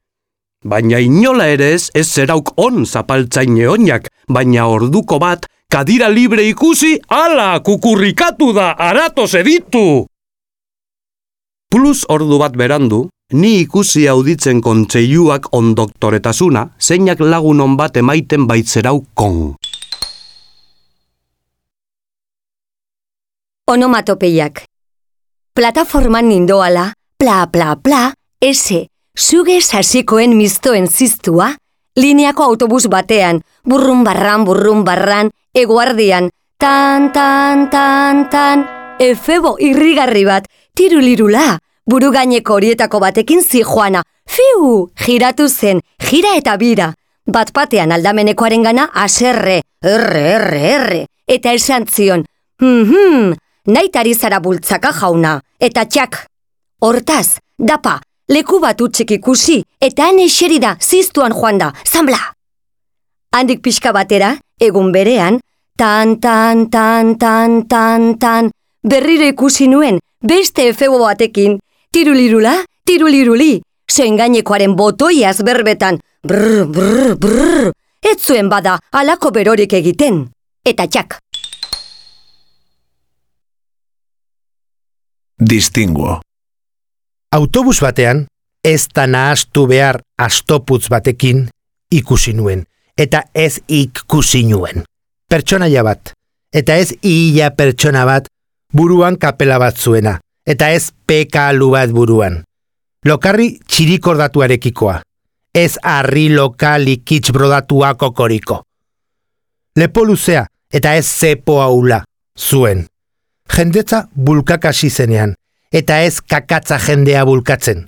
Baina 0.67 0.99
inola 0.99 1.47
ere 1.47 1.71
ez 1.77 1.91
ez 1.95 2.09
zerauk 2.11 2.53
on 2.59 2.85
zapaltzaine 2.85 3.69
oinak, 3.69 4.11
baina 4.29 4.67
orduko 4.67 5.19
bat 5.23 5.47
kadira 5.71 6.11
libre 6.11 6.43
ikusi, 6.49 6.99
ala 7.09 7.61
kukurrikatu 7.63 8.53
da, 8.53 8.75
arato 8.75 9.29
zeditu! 9.31 10.05
Plus 11.71 12.03
ordu 12.11 12.39
bat 12.43 12.59
berandu, 12.59 13.07
ni 13.33 13.61
ikusi 13.61 14.09
auditzen 14.09 14.61
kontseiluak 14.61 15.49
on 15.53 15.75
doktoretasuna, 15.77 16.69
zeinak 16.81 17.21
lagun 17.21 17.61
on 17.61 17.77
bat 17.77 17.97
emaiten 17.97 18.47
baitzerau 18.47 19.05
kon. 19.15 19.55
Onomatopeiak. 23.71 24.65
Plataforman 25.55 26.29
nindoala, 26.29 26.93
pla, 27.19 27.47
pla, 27.47 27.77
pla, 27.77 28.13
ese, 28.43 28.87
zuge 29.19 29.61
sasikoen 29.61 30.37
mistoen 30.37 30.89
ziztua, 30.89 31.53
lineako 31.97 32.45
autobus 32.45 32.89
batean, 32.89 33.41
burrun 33.69 34.05
barran, 34.05 34.45
burrun 34.45 34.85
barran, 34.85 35.31
eguardian, 35.55 36.31
tan, 36.59 37.13
tan, 37.13 37.69
tan, 37.71 38.29
tan, 38.31 38.67
efebo 38.99 39.57
irrigarri 39.59 40.25
bat, 40.27 40.47
tirulirula, 40.75 41.59
buru 41.91 42.11
gaineko 42.15 42.55
horietako 42.55 43.01
batekin 43.03 43.43
zijoana, 43.43 44.03
fiu, 44.29 44.91
giratu 45.05 45.49
zen, 45.49 45.81
gira 46.07 46.37
eta 46.39 46.57
bira, 46.61 46.93
bat 47.27 47.51
batean 47.57 47.93
aldamenekoaren 47.97 48.63
gana 48.63 48.87
aserre, 49.05 49.61
erre, 49.83 50.25
erre, 50.37 50.61
erre, 50.75 51.01
eta 51.27 51.55
esan 51.59 51.87
zion, 51.91 52.25
hm, 52.63 52.85
hm, 52.91 53.33
nahi 53.75 54.15
zara 54.15 54.41
bultzaka 54.41 54.93
jauna, 55.01 55.41
eta 55.59 55.85
txak, 55.85 56.27
hortaz, 56.81 57.39
dapa, 57.59 58.01
leku 58.29 58.61
bat 58.61 58.81
utxik 58.81 59.11
ikusi, 59.11 59.63
eta 59.81 60.07
han 60.09 60.21
eseri 60.21 60.59
da, 60.59 60.77
ziztuan 60.81 61.33
joan 61.33 61.59
da, 61.59 61.73
zambla! 61.85 62.21
Handik 63.33 63.63
pixka 63.63 63.93
batera, 63.93 64.37
egun 64.61 64.93
berean, 64.93 65.41
tan, 65.77 66.21
tan, 66.21 66.69
tan, 66.71 67.17
tan, 67.19 67.67
tan, 67.67 68.19
tan, 68.19 68.51
berriro 68.83 69.27
ikusi 69.27 69.69
nuen, 69.69 69.99
beste 70.23 70.69
efebo 70.69 70.99
batekin, 70.99 71.59
tirulirula, 71.93 72.65
tiruliruli, 72.87 73.61
zoin 73.91 74.17
gainekoaren 74.17 74.77
botoiaz 74.77 75.43
berbetan, 75.45 75.99
brr, 76.27 76.67
brr, 76.67 77.17
brr, 77.19 77.73
ez 78.03 78.19
zuen 78.23 78.49
bada 78.49 78.79
alako 78.93 79.33
berorik 79.35 79.73
egiten, 79.77 80.25
eta 80.65 80.87
txak. 80.87 81.19
Distinguo. 85.41 86.21
Autobus 87.33 87.81
batean, 87.81 88.27
ez 88.65 88.87
da 88.95 89.07
nahastu 89.07 89.67
behar 89.67 90.01
astoputz 90.19 90.89
batekin 90.93 91.47
ikusi 91.91 92.35
nuen, 92.37 92.67
eta 92.99 93.23
ez 93.35 93.61
ikusi 93.69 94.45
nuen. 94.49 94.85
Pertsonaia 95.31 95.85
bat, 95.87 96.13
eta 96.53 96.77
ez 96.77 96.93
ia 97.07 97.51
pertsona 97.57 98.05
bat 98.05 98.27
buruan 98.75 99.17
kapela 99.17 99.59
bat 99.63 99.79
zuena, 99.79 100.19
eta 100.47 100.71
ez 100.71 100.91
peka 101.07 101.49
alu 101.49 101.71
bat 101.71 101.91
buruan. 101.91 102.43
Lokarri 103.05 103.59
txirikordatuarekikoa, 103.67 105.01
ez 105.55 105.79
harri 105.83 106.29
lokali 106.35 107.01
kitxbrodatua 107.05 107.95
kokoriko. 107.95 108.63
Lepo 109.77 110.05
luzea, 110.05 110.47
eta 110.73 110.95
ez 110.95 111.07
zepo 111.07 111.61
haula, 111.63 112.03
zuen. 112.39 112.87
Jendetza 113.51 114.05
bulkakasi 114.15 114.91
zenean, 114.91 115.35
eta 115.73 116.03
ez 116.03 116.21
kakatza 116.21 116.79
jendea 116.79 117.25
bulkatzen. 117.25 117.87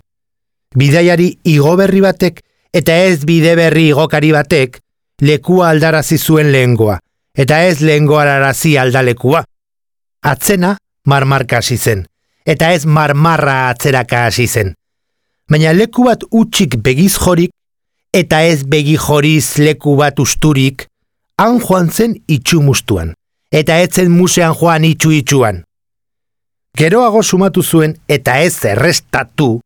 Bidaiari 0.78 1.38
igoberri 1.44 2.00
batek 2.00 2.40
eta 2.72 2.96
ez 3.04 3.24
bide 3.28 3.54
berri 3.56 3.88
igokari 3.90 4.32
batek 4.32 4.78
lekua 5.22 5.68
aldarazi 5.70 6.18
zuen 6.18 6.50
lehengoa, 6.52 6.98
eta 7.36 7.62
ez 7.64 7.80
lehengoa 7.80 8.24
aldalekua. 8.80 9.44
Atzena 10.22 10.76
marmarka 11.06 11.58
hasi 11.58 11.76
zen, 11.76 12.06
eta 12.46 12.72
ez 12.72 12.84
marmarra 12.84 13.68
atzeraka 13.70 14.26
hasi 14.26 14.46
zen. 14.46 14.74
Baina 15.50 15.72
leku 15.72 16.06
bat 16.08 16.24
utxik 16.30 16.78
begiz 16.82 17.16
jorik, 17.16 17.50
eta 18.12 18.42
ez 18.44 18.62
begi 18.68 18.96
joriz 18.96 19.58
leku 19.58 19.96
bat 19.96 20.18
usturik, 20.20 20.86
han 21.40 21.60
joan 21.60 21.90
zen 21.90 22.14
itxumustuan, 22.28 23.14
eta 23.50 23.78
ez 23.80 23.90
zen 23.96 24.10
musean 24.10 24.54
joan 24.54 24.84
itxu 24.84 25.12
itxuan. 25.16 25.62
Geroago 26.78 27.22
sumatu 27.22 27.62
zuen 27.62 27.96
eta 28.08 28.38
ez 28.40 28.64
errestatu, 28.64 29.60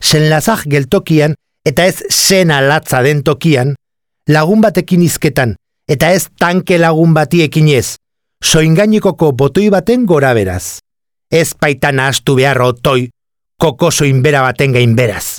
senlazak 0.00 0.64
geltokian 0.72 1.34
eta 1.66 1.84
ez 1.84 2.02
zen 2.12 2.50
alatza 2.50 3.02
den 3.02 3.22
tokian, 3.22 3.74
lagun 4.28 4.60
batekin 4.64 5.02
izketan 5.02 5.56
eta 5.88 6.10
ez 6.12 6.26
tanke 6.38 6.78
lagun 6.78 7.14
bati 7.14 7.42
ekinez, 7.44 7.96
soingainikoko 8.42 9.32
botoi 9.32 9.68
baten 9.70 10.06
gora 10.06 10.32
beraz. 10.34 10.78
Ez 11.30 11.54
paitan 11.60 12.00
astu 12.00 12.36
behar 12.38 12.60
otoi, 12.62 13.08
koko 13.58 13.90
soinbera 13.90 14.42
baten 14.46 14.72
gain 14.72 14.94
beraz. 14.96 15.38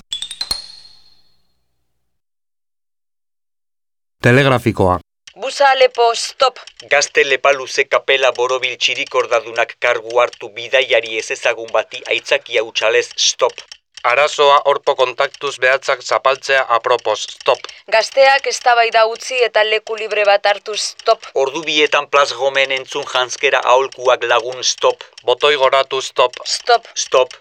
Telegrafikoa. 4.22 5.00
Busa 5.38 5.70
lepo, 5.76 6.16
stop. 6.16 6.60
Gazte 6.92 7.24
lepaluze 7.24 7.86
kapela 7.86 8.32
borobil 8.34 8.76
txirikordadunak 8.76 9.76
kargu 9.80 10.20
hartu 10.20 10.50
bidaiari 10.50 11.20
ez 11.20 11.30
ezagun 11.32 11.70
bati 11.72 12.02
aitzakia 12.10 12.64
utxalez 12.66 13.12
stop. 13.16 13.54
Arazoa 14.04 14.62
orpo 14.66 14.94
kontaktuz 14.96 15.58
behatzak 15.58 16.04
zapaltzea 16.04 16.62
apropos, 16.70 17.24
stop. 17.34 17.60
Gazteak 17.92 18.48
eztabaida 18.48 19.06
utzi 19.10 19.40
eta 19.44 19.64
leku 19.64 19.98
libre 19.98 20.26
bat 20.26 20.46
hartu 20.46 20.78
stop. 20.78 21.26
Ordu 21.34 21.64
bietan 21.66 22.08
plaz 22.08 22.32
gomen 22.34 22.72
entzun 22.72 23.06
janskera 23.14 23.62
aholkuak 23.66 24.24
lagun 24.24 24.64
stop. 24.64 25.04
Botoi 25.26 25.56
goratu 25.58 26.02
stop. 26.02 26.38
Stop. 26.46 26.88
Stop. 26.96 27.34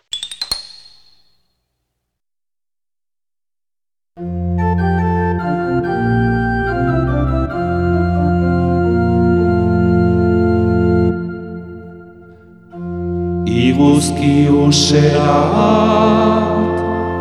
Iguzki 13.47 14.49
userat 14.49 16.26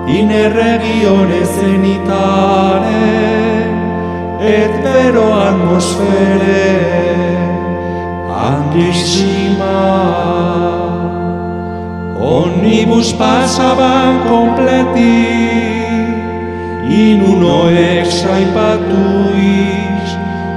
Inerregione 0.07 1.43
zenitare 1.45 3.03
Et 4.39 4.69
bero 4.83 5.33
atmosfere 5.33 6.73
Andisima 8.29 9.81
Omnibus 12.19 13.13
pasaban 13.13 14.19
completi 14.29 15.25
In 16.87 17.23
uno 17.23 17.69
exaipatuis 17.69 18.85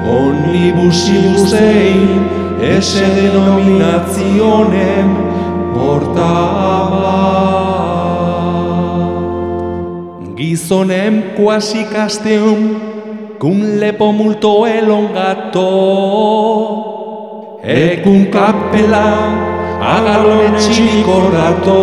Omnibus 0.05 1.09
ibusein 1.09 2.21
Ese 2.61 3.07
denominazionem 3.17 5.09
portaba 5.73 7.48
Gizonem 10.39 11.35
quasi 11.35 11.83
casteum 11.91 12.61
cum 13.39 13.59
lepo 13.81 14.13
multo 14.13 14.67
elongato 14.67 15.67
e 17.63 18.01
cum 18.03 18.31
cappella 18.31 19.11
agalomen 19.81 20.55
cicordato 20.61 21.83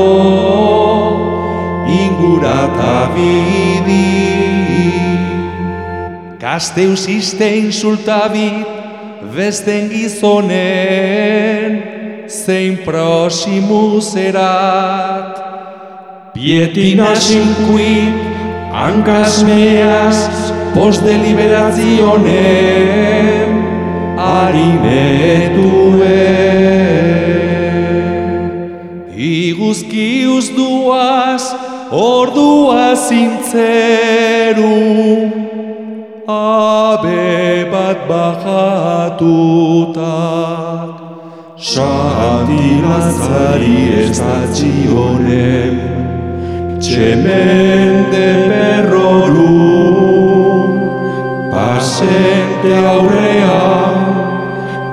ingurata 1.87 3.11
vidi 3.13 4.15
Casteus 6.39 7.07
iste 7.07 7.47
insultavit 7.59 8.67
vesten 9.35 9.89
gizonen 9.89 11.71
zein 12.27 12.77
prosimus 12.85 14.15
erat. 14.15 15.41
Pietina 16.35 17.15
sinquit, 17.15 18.24
hankaz 18.75 19.39
meaz, 19.47 20.19
post 20.75 20.99
deliberatzionem, 21.07 23.51
harinetue. 24.19 26.19
Iguzki 29.15 30.27
uzduaz, 30.37 31.43
ordua 31.91 32.95
zintzeru, 33.07 34.81
abe 36.27 37.65
bat 37.71 37.99
bajatutak. 38.11 40.03
Satilatzari 41.55 43.79
ez 44.03 44.19
da 44.19 44.35
pasente 52.65 52.73
aurrean, 52.73 53.95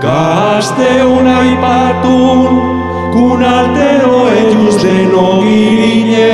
gazte 0.00 1.04
unaipatun, 1.04 2.50
kun 3.12 3.42
altero 3.42 4.28
ejus 4.28 4.76
deno 4.82 5.42
gine, 5.42 6.32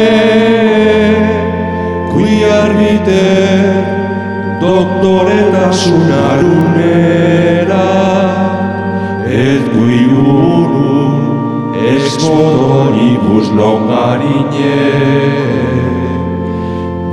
kui 2.13 2.45
arbiter, 2.45 3.85
doktoretasun 4.61 6.11
arunera, 6.31 7.87
et 9.27 9.63
qui 9.73 10.05
unum 10.07 11.75
ex 11.95 12.19
modoribus 12.25 13.49
longarine. 13.55 14.77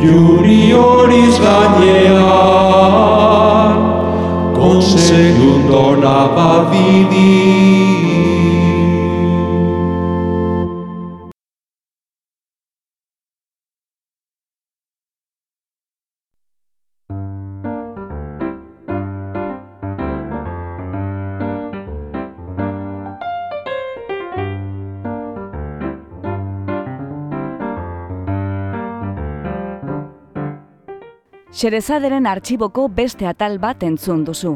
Jurioris 0.05 1.39
gainean, 1.41 2.64
donaba 5.75 6.71
vidi. 6.71 7.31
Xerezaderen 31.55 32.27
artxiboko 32.27 32.87
beste 32.87 33.27
atal 33.27 33.59
bat 33.59 33.83
entzun 33.83 34.23
duzu. 34.27 34.55